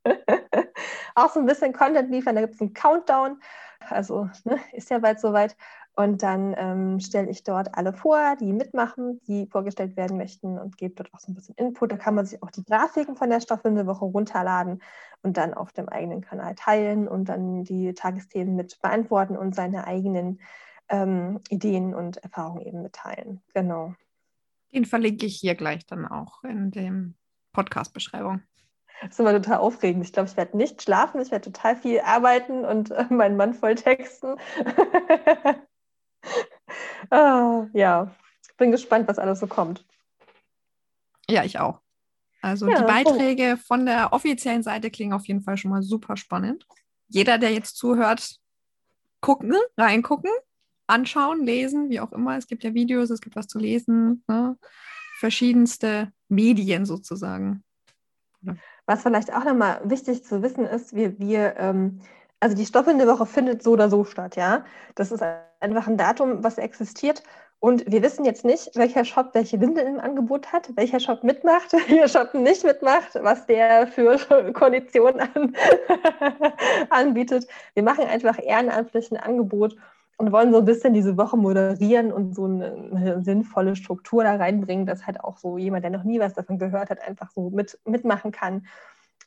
auch 1.15 1.31
so 1.31 1.39
ein 1.39 1.45
bisschen 1.45 1.73
Content 1.73 2.09
liefern. 2.09 2.33
Da 2.33 2.41
gibt 2.41 2.55
es 2.55 2.61
einen 2.61 2.73
Countdown. 2.73 3.39
Also 3.87 4.29
ne, 4.45 4.59
ist 4.73 4.89
ja 4.89 4.97
bald 4.97 5.19
soweit. 5.19 5.55
Und 5.93 6.23
dann 6.23 6.55
ähm, 6.57 6.99
stelle 6.99 7.29
ich 7.29 7.43
dort 7.43 7.75
alle 7.75 7.91
vor, 7.91 8.35
die 8.39 8.53
mitmachen, 8.53 9.19
die 9.27 9.47
vorgestellt 9.47 9.97
werden 9.97 10.17
möchten 10.17 10.57
und 10.57 10.77
gebe 10.77 10.95
dort 10.95 11.13
auch 11.13 11.19
so 11.19 11.31
ein 11.31 11.35
bisschen 11.35 11.55
Input. 11.55 11.91
Da 11.91 11.97
kann 11.97 12.15
man 12.15 12.25
sich 12.25 12.41
auch 12.41 12.51
die 12.51 12.63
Grafiken 12.63 13.15
von 13.17 13.29
der 13.29 13.41
Stoffwindelwoche 13.41 14.05
runterladen 14.05 14.81
und 15.21 15.35
dann 15.35 15.53
auf 15.53 15.73
dem 15.73 15.89
eigenen 15.89 16.21
Kanal 16.21 16.55
teilen 16.55 17.07
und 17.07 17.25
dann 17.25 17.65
die 17.65 17.93
Tagesthemen 17.93 18.55
mit 18.55 18.79
beantworten 18.81 19.35
und 19.35 19.53
seine 19.53 19.85
eigenen 19.85 20.39
ähm, 20.87 21.41
Ideen 21.49 21.93
und 21.93 22.17
Erfahrungen 22.17 22.61
eben 22.61 22.81
mitteilen. 22.81 23.41
Genau. 23.53 23.93
Den 24.73 24.85
verlinke 24.85 25.25
ich 25.25 25.37
hier 25.37 25.55
gleich 25.55 25.85
dann 25.85 26.05
auch 26.05 26.43
in 26.45 26.71
dem 26.71 27.15
Podcast-Beschreibung. 27.51 28.41
Das 29.01 29.11
ist 29.11 29.19
immer 29.19 29.33
total 29.33 29.57
aufregend. 29.57 30.05
Ich 30.05 30.13
glaube, 30.13 30.29
ich 30.29 30.37
werde 30.37 30.55
nicht 30.55 30.81
schlafen, 30.81 31.19
ich 31.21 31.31
werde 31.31 31.51
total 31.51 31.75
viel 31.75 31.99
arbeiten 32.01 32.63
und 32.63 32.91
äh, 32.91 33.05
meinen 33.09 33.35
Mann 33.35 33.53
voll 33.53 33.75
texten. 33.75 34.35
ah, 37.11 37.67
ja, 37.73 38.11
bin 38.61 38.71
gespannt, 38.71 39.07
was 39.07 39.19
alles 39.19 39.39
so 39.39 39.47
kommt. 39.47 39.83
Ja, 41.27 41.43
ich 41.43 41.59
auch. 41.59 41.81
Also 42.41 42.69
ja, 42.69 42.77
die 42.77 42.83
Beiträge 42.83 43.55
oh. 43.57 43.61
von 43.65 43.85
der 43.85 44.13
offiziellen 44.13 44.63
Seite 44.63 44.91
klingen 44.91 45.13
auf 45.13 45.25
jeden 45.25 45.41
Fall 45.41 45.57
schon 45.57 45.71
mal 45.71 45.81
super 45.81 46.15
spannend. 46.15 46.65
Jeder, 47.07 47.39
der 47.39 47.51
jetzt 47.51 47.75
zuhört, 47.75 48.35
gucken, 49.19 49.55
reingucken, 49.77 50.31
anschauen, 50.87 51.43
lesen, 51.43 51.89
wie 51.89 51.99
auch 51.99 52.11
immer. 52.11 52.37
Es 52.37 52.47
gibt 52.47 52.63
ja 52.63 52.73
Videos, 52.73 53.09
es 53.09 53.19
gibt 53.21 53.35
was 53.35 53.47
zu 53.47 53.59
lesen, 53.59 54.23
ne? 54.27 54.57
verschiedenste 55.19 56.11
Medien 56.29 56.85
sozusagen. 56.85 57.63
Was 58.85 59.03
vielleicht 59.03 59.33
auch 59.33 59.43
nochmal 59.43 59.81
wichtig 59.83 60.23
zu 60.23 60.41
wissen 60.41 60.65
ist, 60.65 60.95
wir, 60.95 61.17
wir 61.19 61.55
ähm, 61.57 62.01
also 62.41 62.55
die 62.55 62.65
der 62.69 63.07
Woche 63.07 63.25
findet 63.25 63.63
so 63.63 63.71
oder 63.71 63.89
so 63.89 64.03
statt, 64.03 64.35
ja. 64.35 64.65
Das 64.95 65.11
ist 65.11 65.23
einfach 65.59 65.87
ein 65.87 65.97
Datum, 65.97 66.43
was 66.43 66.57
existiert. 66.57 67.23
Und 67.59 67.83
wir 67.85 68.01
wissen 68.01 68.25
jetzt 68.25 68.43
nicht, 68.43 68.75
welcher 68.75 69.05
Shop 69.05 69.29
welche 69.33 69.61
Windeln 69.61 69.87
im 69.87 69.99
Angebot 69.99 70.51
hat, 70.51 70.75
welcher 70.75 70.99
Shop 70.99 71.23
mitmacht, 71.23 71.71
welcher 71.87 72.07
Shop 72.07 72.33
nicht 72.33 72.63
mitmacht, 72.63 73.11
was 73.21 73.45
der 73.45 73.85
für 73.85 74.17
Konditionen 74.53 75.21
an, 75.21 75.55
anbietet. 76.89 77.47
Wir 77.75 77.83
machen 77.83 78.05
einfach 78.05 78.39
ehrenamtlich 78.43 79.11
ein 79.11 79.17
Angebot 79.17 79.75
und 80.17 80.31
wollen 80.31 80.51
so 80.51 80.57
ein 80.57 80.65
bisschen 80.65 80.93
diese 80.95 81.17
Woche 81.17 81.37
moderieren 81.37 82.11
und 82.11 82.35
so 82.35 82.45
eine, 82.45 82.89
eine, 82.95 83.21
sinnvolle 83.21 83.75
Struktur 83.75 84.23
da 84.23 84.35
reinbringen, 84.35 84.87
dass 84.87 85.05
halt 85.05 85.19
auch 85.23 85.37
so 85.37 85.59
jemand, 85.59 85.83
der 85.83 85.91
noch 85.91 86.03
nie 86.03 86.19
was 86.19 86.33
davon 86.33 86.57
gehört 86.57 86.89
hat, 86.89 87.07
einfach 87.07 87.29
so 87.29 87.51
mit, 87.51 87.77
mitmachen 87.85 88.31
kann 88.31 88.65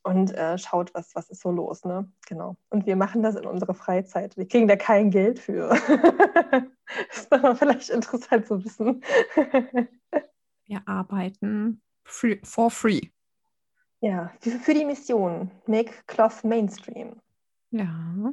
und 0.04 0.32
äh, 0.34 0.58
schaut, 0.58 0.94
was, 0.94 1.14
was 1.14 1.30
ist 1.30 1.40
so 1.40 1.50
los. 1.50 1.84
Ne? 1.84 2.10
Genau. 2.26 2.56
Und 2.68 2.86
wir 2.86 2.94
machen 2.94 3.22
das 3.22 3.34
in 3.34 3.46
unserer 3.46 3.74
Freizeit. 3.74 4.36
Wir 4.36 4.46
kriegen 4.46 4.68
da 4.68 4.76
kein 4.76 5.10
Geld 5.10 5.38
für. 5.38 5.70
das 7.08 7.16
ist 7.16 7.32
aber 7.32 7.56
vielleicht 7.56 7.90
interessant 7.90 8.46
zu 8.46 8.64
wissen. 8.64 9.02
wir 10.66 10.82
arbeiten 10.86 11.80
free, 12.04 12.38
for 12.44 12.70
free. 12.70 13.00
Ja, 14.00 14.30
für, 14.40 14.50
für 14.50 14.74
die 14.74 14.84
Mission 14.84 15.50
Make 15.66 15.92
Cloth 16.06 16.44
Mainstream. 16.44 17.16
Ja. 17.70 18.32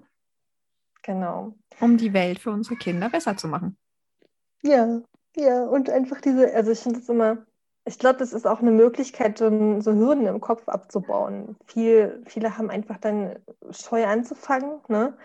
Genau. 1.03 1.55
Um 1.79 1.97
die 1.97 2.13
Welt 2.13 2.39
für 2.39 2.51
unsere 2.51 2.75
Kinder 2.75 3.09
besser 3.09 3.37
zu 3.37 3.47
machen. 3.47 3.77
Ja, 4.61 5.01
ja, 5.35 5.63
und 5.63 5.89
einfach 5.89 6.19
diese, 6.21 6.53
also 6.53 6.71
ich 6.71 6.79
finde 6.79 6.99
es 6.99 7.09
immer 7.09 7.45
ich 7.85 7.97
glaube, 7.97 8.19
das 8.19 8.33
ist 8.33 8.45
auch 8.45 8.59
eine 8.59 8.71
Möglichkeit, 8.71 9.37
so, 9.37 9.81
so, 9.81 9.93
Hürden 9.93 10.27
im 10.27 10.39
Kopf 10.39 10.67
abzubauen. 10.69 11.55
Viel, 11.65 12.21
viele 12.27 12.57
haben 12.57 12.69
einfach 12.69 12.97
dann 12.97 13.35
Scheu 13.71 14.05
anzufangen. 14.05 14.79
Ne? 14.87 15.17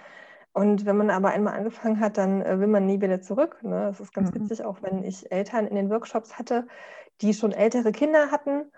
Und 0.53 0.87
wenn 0.87 0.97
man 0.97 1.11
aber 1.11 1.31
einmal 1.31 1.55
angefangen 1.55 2.01
hat, 2.01 2.16
dann 2.16 2.40
äh, 2.40 2.59
will 2.59 2.66
man 2.66 2.87
nie 2.87 3.01
wieder 3.01 3.21
zurück. 3.21 3.62
Ne? 3.62 3.87
Das 3.88 4.01
ist 4.01 4.14
ganz 4.14 4.31
mhm. 4.31 4.40
witzig, 4.40 4.64
auch 4.64 4.83
wenn 4.83 5.05
ich 5.05 5.31
Eltern 5.31 5.66
in 5.66 5.77
den 5.77 5.90
Workshops 5.90 6.38
hatte, 6.38 6.66
die 7.21 7.35
schon 7.35 7.53
ältere 7.53 7.92
Kinder 7.92 8.31
hatten, 8.31 8.73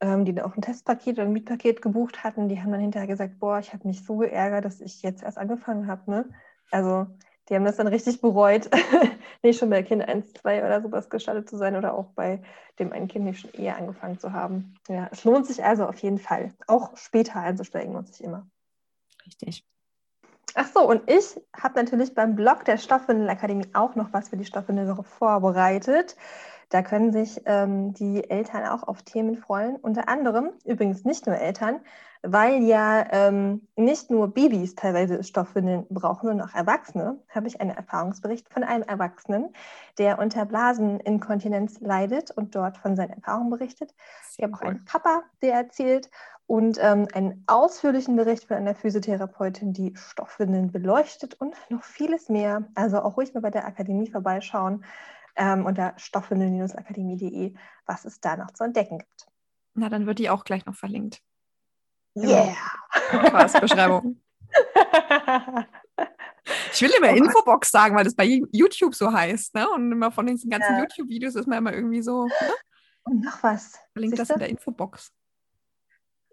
ähm, 0.00 0.24
die 0.24 0.40
auch 0.40 0.56
ein 0.56 0.62
Testpaket 0.62 1.18
oder 1.18 1.26
ein 1.26 1.32
Mietpaket 1.32 1.82
gebucht 1.82 2.22
hatten, 2.22 2.48
die 2.48 2.60
haben 2.60 2.70
dann 2.70 2.80
hinterher 2.80 3.08
gesagt, 3.08 3.40
boah, 3.40 3.58
ich 3.58 3.72
habe 3.72 3.86
mich 3.88 4.04
so 4.04 4.18
geärgert, 4.18 4.64
dass 4.64 4.80
ich 4.80 5.02
jetzt 5.02 5.24
erst 5.24 5.38
angefangen 5.38 5.88
habe. 5.88 6.08
Ne? 6.08 6.28
Also 6.70 7.06
die 7.48 7.54
haben 7.54 7.64
das 7.64 7.76
dann 7.76 7.86
richtig 7.86 8.20
bereut, 8.20 8.70
nicht 9.42 9.58
schon 9.58 9.70
bei 9.70 9.82
Kind 9.82 10.02
1, 10.02 10.32
2 10.34 10.64
oder 10.64 10.80
sowas 10.80 11.10
gestartet 11.10 11.48
zu 11.48 11.56
sein 11.56 11.76
oder 11.76 11.94
auch 11.94 12.06
bei 12.14 12.42
dem 12.78 12.92
einen 12.92 13.08
Kind 13.08 13.26
nicht 13.26 13.40
schon 13.40 13.52
eher 13.52 13.76
angefangen 13.76 14.18
zu 14.18 14.32
haben. 14.32 14.74
Ja, 14.88 15.08
es 15.12 15.24
lohnt 15.24 15.46
sich 15.46 15.62
also 15.62 15.86
auf 15.86 15.98
jeden 15.98 16.18
Fall. 16.18 16.52
Auch 16.66 16.96
später 16.96 17.36
einzusteigen 17.36 17.92
lohnt 17.92 18.08
sich 18.08 18.24
immer. 18.24 18.46
Richtig. 19.26 19.64
Ach 20.54 20.68
so, 20.72 20.88
und 20.88 21.10
ich 21.10 21.40
habe 21.56 21.74
natürlich 21.74 22.14
beim 22.14 22.36
Blog 22.36 22.64
der 22.64 22.78
Stoffwindelakademie 22.78 23.66
auch 23.74 23.96
noch 23.96 24.12
was 24.12 24.28
für 24.28 24.36
die 24.36 24.44
Stoffwindelwoche 24.44 25.02
vorbereitet. 25.02 26.16
Da 26.68 26.82
können 26.82 27.12
sich 27.12 27.40
ähm, 27.44 27.92
die 27.92 28.28
Eltern 28.30 28.64
auch 28.66 28.84
auf 28.84 29.02
Themen 29.02 29.36
freuen. 29.36 29.76
Unter 29.76 30.08
anderem, 30.08 30.50
übrigens 30.64 31.04
nicht 31.04 31.26
nur 31.26 31.36
Eltern, 31.36 31.80
weil 32.24 32.62
ja 32.62 33.06
ähm, 33.10 33.68
nicht 33.76 34.10
nur 34.10 34.28
Babys 34.28 34.74
teilweise 34.74 35.22
Stoffwindeln 35.22 35.86
brauchen, 35.90 36.28
sondern 36.28 36.48
auch 36.48 36.54
Erwachsene, 36.54 37.18
habe 37.28 37.46
ich 37.46 37.60
einen 37.60 37.70
Erfahrungsbericht 37.70 38.48
von 38.48 38.64
einem 38.64 38.82
Erwachsenen, 38.82 39.54
der 39.98 40.18
unter 40.18 40.46
Blaseninkontinenz 40.46 41.80
leidet 41.80 42.30
und 42.30 42.54
dort 42.54 42.78
von 42.78 42.96
seinen 42.96 43.12
Erfahrungen 43.12 43.50
berichtet. 43.50 43.94
Ich 44.36 44.42
habe 44.42 44.54
auch 44.54 44.62
einen 44.62 44.84
Papa, 44.84 45.22
der 45.42 45.54
erzählt 45.54 46.10
und 46.46 46.78
ähm, 46.80 47.08
einen 47.14 47.44
ausführlichen 47.46 48.16
Bericht 48.16 48.44
von 48.44 48.56
einer 48.56 48.74
Physiotherapeutin, 48.74 49.72
die 49.72 49.94
Stoffwindeln 49.94 50.72
beleuchtet 50.72 51.34
und 51.34 51.54
noch 51.68 51.84
vieles 51.84 52.28
mehr. 52.28 52.64
Also 52.74 53.00
auch 53.00 53.16
ruhig 53.16 53.34
mal 53.34 53.40
bei 53.40 53.50
der 53.50 53.66
Akademie 53.66 54.10
vorbeischauen 54.10 54.84
ähm, 55.36 55.66
unter 55.66 55.94
stoffwindeln-akademie.de, 55.96 57.54
was 57.86 58.04
es 58.04 58.20
da 58.20 58.36
noch 58.36 58.50
zu 58.52 58.64
entdecken 58.64 58.98
gibt. 58.98 59.26
Na, 59.74 59.88
dann 59.88 60.06
wird 60.06 60.18
die 60.18 60.30
auch 60.30 60.44
gleich 60.44 60.66
noch 60.66 60.76
verlinkt. 60.76 61.22
Yeah. 62.16 62.54
Beschreibung. 63.60 64.20
Ich 66.72 66.82
will 66.82 66.90
immer 66.98 67.12
oh 67.12 67.16
Infobox 67.16 67.70
sagen, 67.70 67.96
weil 67.96 68.04
das 68.04 68.14
bei 68.14 68.42
YouTube 68.52 68.94
so 68.94 69.12
heißt, 69.12 69.54
ne? 69.54 69.68
Und 69.70 69.90
immer 69.90 70.12
von 70.12 70.26
diesen 70.26 70.50
ganzen 70.50 70.74
ja. 70.74 70.80
YouTube-Videos 70.80 71.34
ist 71.36 71.46
man 71.48 71.58
immer 71.58 71.72
irgendwie 71.72 72.02
so. 72.02 72.26
Ne? 72.26 72.32
Und 73.04 73.24
noch 73.24 73.42
was. 73.42 73.78
Verlinkt 73.92 74.18
das 74.18 74.30
in 74.30 74.38
der 74.38 74.48
Infobox. 74.48 75.10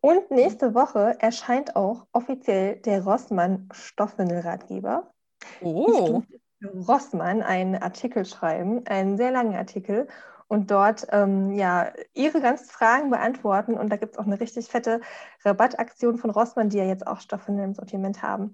Und 0.01 0.31
nächste 0.31 0.73
Woche 0.73 1.15
erscheint 1.19 1.75
auch 1.75 2.07
offiziell 2.11 2.77
der 2.77 3.03
Rossmann 3.03 3.69
Stoffwindelratgeber. 3.71 5.13
Oh. 5.61 6.23
Rossmann 6.63 7.41
einen 7.41 7.75
Artikel 7.75 8.25
schreiben, 8.25 8.85
einen 8.87 9.17
sehr 9.17 9.31
langen 9.31 9.55
Artikel 9.55 10.07
und 10.51 10.69
dort 10.69 11.07
ähm, 11.11 11.53
ja, 11.53 11.93
ihre 12.13 12.41
ganzen 12.41 12.67
Fragen 12.67 13.09
beantworten. 13.09 13.75
Und 13.75 13.89
da 13.89 13.95
gibt 13.95 14.15
es 14.15 14.19
auch 14.19 14.25
eine 14.25 14.37
richtig 14.37 14.67
fette 14.67 14.99
Rabattaktion 15.45 16.17
von 16.17 16.29
Rossmann, 16.29 16.67
die 16.67 16.77
ja 16.77 16.83
jetzt 16.83 17.07
auch 17.07 17.21
Stoffe 17.21 17.53
im 17.53 17.73
Sortiment 17.73 18.21
haben. 18.21 18.53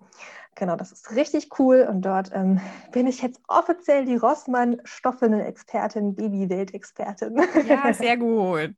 Genau, 0.53 0.75
das 0.75 0.91
ist 0.91 1.15
richtig 1.15 1.57
cool. 1.57 1.88
Und 1.89 2.03
dort 2.03 2.29
ähm, 2.36 2.62
bin 2.91 3.07
ich 3.07 3.23
jetzt 3.23 3.41
offiziell 3.47 4.05
die 4.05 4.15
Rossmann 4.15 4.79
Stoffinnen-Expertin, 4.83 6.13
Babywelt-Expertin. 6.13 7.41
Ja, 7.65 7.91
sehr 7.91 8.17
gut. 8.17 8.75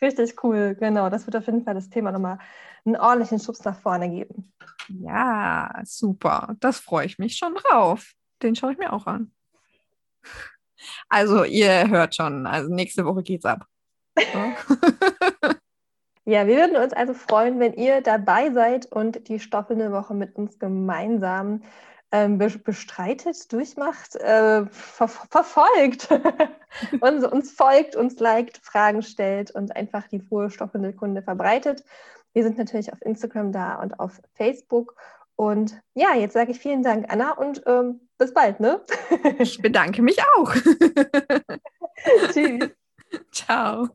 richtig 0.00 0.42
cool, 0.42 0.74
genau. 0.74 1.08
Das 1.08 1.24
wird 1.28 1.36
auf 1.36 1.46
jeden 1.46 1.62
Fall 1.62 1.74
das 1.74 1.88
Thema 1.88 2.10
nochmal 2.10 2.40
einen 2.84 2.96
ordentlichen 2.96 3.38
Schubs 3.38 3.62
nach 3.64 3.78
vorne 3.80 4.10
geben. 4.10 4.52
Ja, 4.88 5.72
super. 5.84 6.56
Das 6.58 6.80
freue 6.80 7.06
ich 7.06 7.20
mich 7.20 7.36
schon 7.36 7.54
drauf. 7.54 8.14
Den 8.42 8.56
schaue 8.56 8.72
ich 8.72 8.78
mir 8.78 8.92
auch 8.92 9.06
an. 9.06 9.30
Also 11.08 11.44
ihr 11.44 11.88
hört 11.88 12.14
schon, 12.14 12.46
also 12.46 12.72
nächste 12.72 13.04
Woche 13.04 13.22
geht's 13.22 13.44
ab. 13.44 13.66
ja, 16.24 16.46
wir 16.46 16.56
würden 16.56 16.76
uns 16.76 16.92
also 16.92 17.14
freuen, 17.14 17.58
wenn 17.60 17.74
ihr 17.74 18.00
dabei 18.00 18.50
seid 18.52 18.86
und 18.86 19.28
die 19.28 19.40
stoffelnde 19.40 19.92
Woche 19.92 20.14
mit 20.14 20.36
uns 20.36 20.58
gemeinsam 20.58 21.62
ähm, 22.12 22.36
bestreitet, 22.38 23.50
durchmacht, 23.52 24.16
äh, 24.16 24.66
ver 24.66 25.08
verfolgt, 25.08 26.08
uns, 27.00 27.24
uns 27.24 27.52
folgt, 27.52 27.96
uns 27.96 28.20
liked, 28.20 28.58
Fragen 28.58 29.02
stellt 29.02 29.50
und 29.50 29.74
einfach 29.74 30.06
die 30.08 30.20
frohe 30.20 30.50
stoffelnde 30.50 30.92
Kunde 30.92 31.22
verbreitet. 31.22 31.84
Wir 32.34 32.42
sind 32.42 32.58
natürlich 32.58 32.92
auf 32.92 33.00
Instagram 33.02 33.52
da 33.52 33.76
und 33.76 33.98
auf 33.98 34.20
Facebook. 34.34 34.94
Und 35.36 35.80
ja, 35.94 36.14
jetzt 36.14 36.34
sage 36.34 36.52
ich 36.52 36.58
vielen 36.58 36.82
Dank, 36.82 37.10
Anna, 37.10 37.32
und 37.32 37.62
ähm, 37.66 38.00
bis 38.22 38.32
bald, 38.32 38.60
ne? 38.60 38.80
Ich 39.40 39.60
bedanke 39.60 40.00
mich 40.00 40.18
auch. 40.36 40.54
Tschüss. 42.32 42.70
Ciao. 43.32 43.88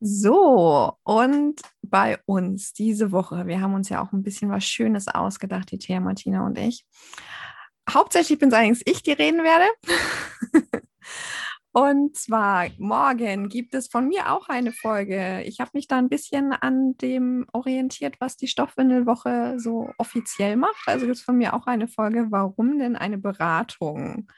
So, 0.00 0.92
und 1.02 1.62
bei 1.82 2.18
uns 2.26 2.74
diese 2.74 3.10
Woche, 3.10 3.46
wir 3.46 3.62
haben 3.62 3.72
uns 3.72 3.88
ja 3.88 4.02
auch 4.02 4.12
ein 4.12 4.22
bisschen 4.22 4.50
was 4.50 4.64
Schönes 4.64 5.08
ausgedacht, 5.08 5.70
die 5.70 5.78
Thea, 5.78 5.98
Martina 6.00 6.44
und 6.44 6.58
ich. 6.58 6.84
Hauptsächlich 7.88 8.38
bin 8.38 8.48
es 8.48 8.54
allerdings 8.54 8.82
ich, 8.84 9.02
die 9.02 9.12
reden 9.12 9.42
werde. 9.42 9.64
Und 11.76 12.16
zwar 12.16 12.68
morgen 12.78 13.48
gibt 13.48 13.74
es 13.74 13.88
von 13.88 14.06
mir 14.06 14.30
auch 14.30 14.48
eine 14.48 14.70
Folge. 14.70 15.42
Ich 15.42 15.58
habe 15.58 15.72
mich 15.74 15.88
da 15.88 15.98
ein 15.98 16.08
bisschen 16.08 16.52
an 16.52 16.96
dem 16.98 17.46
orientiert, 17.52 18.14
was 18.20 18.36
die 18.36 18.46
Stoffwindelwoche 18.46 19.56
so 19.58 19.90
offiziell 19.98 20.54
macht. 20.54 20.86
Also 20.86 21.06
gibt 21.06 21.16
es 21.16 21.24
von 21.24 21.36
mir 21.36 21.52
auch 21.52 21.66
eine 21.66 21.88
Folge, 21.88 22.28
warum 22.30 22.78
denn 22.78 22.94
eine 22.94 23.18
Beratung 23.18 24.30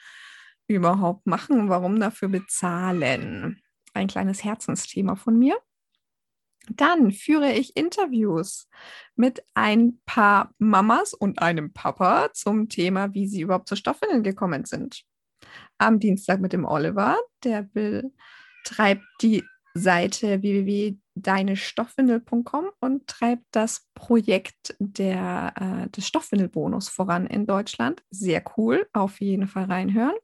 überhaupt 0.67 1.27
machen, 1.27 1.69
warum 1.69 2.01
dafür 2.01 2.29
bezahlen. 2.29 3.61
Ein 3.93 4.07
kleines 4.07 4.43
Herzensthema 4.43 5.15
von 5.15 5.39
mir. 5.39 5.59
Dann 6.71 7.13
führe 7.13 7.53
ich 7.53 7.77
Interviews 7.77 8.67
mit 9.15 9.45
ein 9.53 10.01
paar 10.07 10.55
Mamas 10.57 11.13
und 11.13 11.43
einem 11.43 11.75
Papa 11.75 12.31
zum 12.33 12.71
Thema, 12.71 13.13
wie 13.13 13.27
sie 13.29 13.43
überhaupt 13.43 13.69
zur 13.69 13.77
Stoffwindeln 13.77 14.23
gekommen 14.23 14.65
sind 14.65 15.05
am 15.79 15.99
Dienstag 16.01 16.41
mit 16.41 16.53
dem 16.53 16.65
Oliver. 16.65 17.17
Der 17.45 17.63
betreibt 17.63 19.05
die 19.21 19.45
Seite 19.75 20.43
www 20.43 20.97
deinestoffwindel.com 21.17 22.71
und 22.81 23.07
treibt 23.07 23.45
das 23.51 23.89
Projekt 23.95 24.77
der, 24.79 25.55
äh, 25.57 25.91
des 25.91 26.07
Stoffwindelbonus 26.07 26.89
voran 26.89 27.27
in 27.27 27.47
Deutschland. 27.47 28.05
Sehr 28.11 28.45
cool, 28.57 28.87
auf 28.93 29.21
jeden 29.21 29.49
Fall 29.49 29.65
reinhören. 29.65 30.15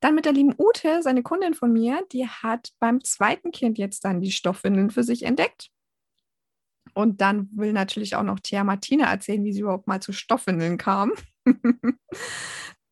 Dann 0.00 0.14
mit 0.14 0.26
der 0.26 0.32
lieben 0.32 0.54
Ute, 0.58 1.02
seine 1.02 1.22
Kundin 1.22 1.54
von 1.54 1.72
mir, 1.72 2.02
die 2.12 2.26
hat 2.26 2.70
beim 2.80 3.02
zweiten 3.02 3.50
Kind 3.50 3.78
jetzt 3.78 4.04
dann 4.04 4.20
die 4.20 4.32
Stoffwindeln 4.32 4.90
für 4.90 5.04
sich 5.04 5.22
entdeckt. 5.22 5.70
Und 6.92 7.20
dann 7.20 7.48
will 7.52 7.72
natürlich 7.72 8.16
auch 8.16 8.22
noch 8.22 8.40
Thea 8.40 8.64
Martina 8.64 9.10
erzählen, 9.10 9.44
wie 9.44 9.52
sie 9.52 9.60
überhaupt 9.60 9.86
mal 9.86 10.00
zu 10.00 10.12
Stoffwindeln 10.12 10.76
kam. 10.76 11.12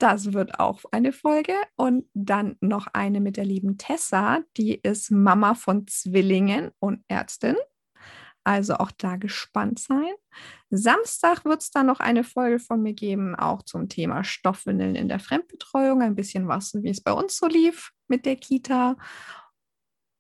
Das 0.05 0.35
wird 0.35 0.61
auch 0.61 0.83
eine 0.93 1.13
Folge. 1.13 1.55
Und 1.77 2.05
dann 2.13 2.59
noch 2.61 2.89
eine 2.93 3.23
mit 3.23 3.39
der 3.39 3.47
lieben 3.47 3.79
Tessa, 3.79 4.41
die 4.59 4.75
ist 4.75 5.11
Mama 5.11 5.55
von 5.55 5.87
Zwillingen 5.87 6.73
und 6.79 7.03
Ärztin. 7.09 7.57
Also 8.45 8.75
auch 8.75 8.91
da 8.91 9.17
gespannt 9.17 9.79
sein. 9.79 10.13
Samstag 10.69 11.47
wird 11.47 11.63
es 11.63 11.71
dann 11.71 11.87
noch 11.87 12.01
eine 12.01 12.23
Folge 12.23 12.59
von 12.59 12.83
mir 12.83 12.93
geben, 12.93 13.35
auch 13.35 13.63
zum 13.63 13.89
Thema 13.89 14.25
Stoffwindeln 14.25 14.95
in 14.95 15.09
der 15.09 15.21
Fremdbetreuung. 15.21 16.03
Ein 16.03 16.17
bisschen 16.17 16.49
was, 16.49 16.75
wie 16.75 16.91
es 16.91 17.03
bei 17.03 17.13
uns 17.13 17.39
so 17.39 17.47
lief 17.47 17.93
mit 18.07 18.27
der 18.27 18.37
Kita. 18.37 18.97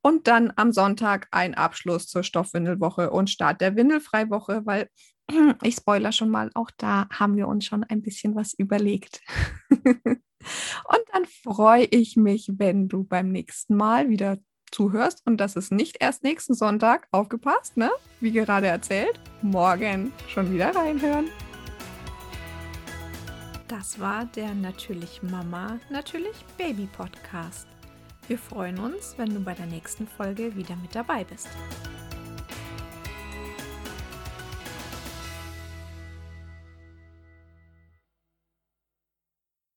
Und 0.02 0.28
dann 0.28 0.50
am 0.56 0.72
Sonntag 0.72 1.28
ein 1.30 1.54
Abschluss 1.54 2.06
zur 2.06 2.22
Stoffwindelwoche 2.22 3.10
und 3.10 3.28
Start 3.28 3.60
der 3.60 3.76
Windelfreiwoche, 3.76 4.62
weil 4.64 4.88
ich 5.62 5.76
spoiler 5.76 6.12
schon 6.12 6.30
mal, 6.30 6.50
auch 6.54 6.70
da 6.76 7.08
haben 7.10 7.36
wir 7.36 7.48
uns 7.48 7.64
schon 7.64 7.84
ein 7.84 8.02
bisschen 8.02 8.34
was 8.34 8.54
überlegt. 8.54 9.22
und 9.70 11.04
dann 11.12 11.24
freue 11.42 11.84
ich 11.84 12.16
mich, 12.16 12.50
wenn 12.56 12.88
du 12.88 13.04
beim 13.04 13.30
nächsten 13.30 13.76
Mal 13.76 14.08
wieder 14.08 14.38
zuhörst 14.70 15.22
und 15.26 15.36
das 15.38 15.56
ist 15.56 15.72
nicht 15.72 15.98
erst 16.00 16.24
nächsten 16.24 16.54
Sonntag, 16.54 17.06
aufgepasst, 17.12 17.76
ne? 17.76 17.90
Wie 18.20 18.32
gerade 18.32 18.66
erzählt, 18.66 19.20
morgen 19.42 20.12
schon 20.28 20.52
wieder 20.52 20.74
reinhören. 20.74 21.26
Das 23.68 23.98
war 23.98 24.26
der 24.26 24.54
Natürlich 24.54 25.22
Mama, 25.22 25.78
Natürlich 25.90 26.44
Baby 26.58 26.88
Podcast. 26.96 27.66
Wir 28.26 28.38
freuen 28.38 28.78
uns, 28.78 29.14
wenn 29.16 29.34
du 29.34 29.40
bei 29.40 29.54
der 29.54 29.66
nächsten 29.66 30.06
Folge 30.06 30.56
wieder 30.56 30.76
mit 30.76 30.94
dabei 30.94 31.24
bist. 31.24 31.48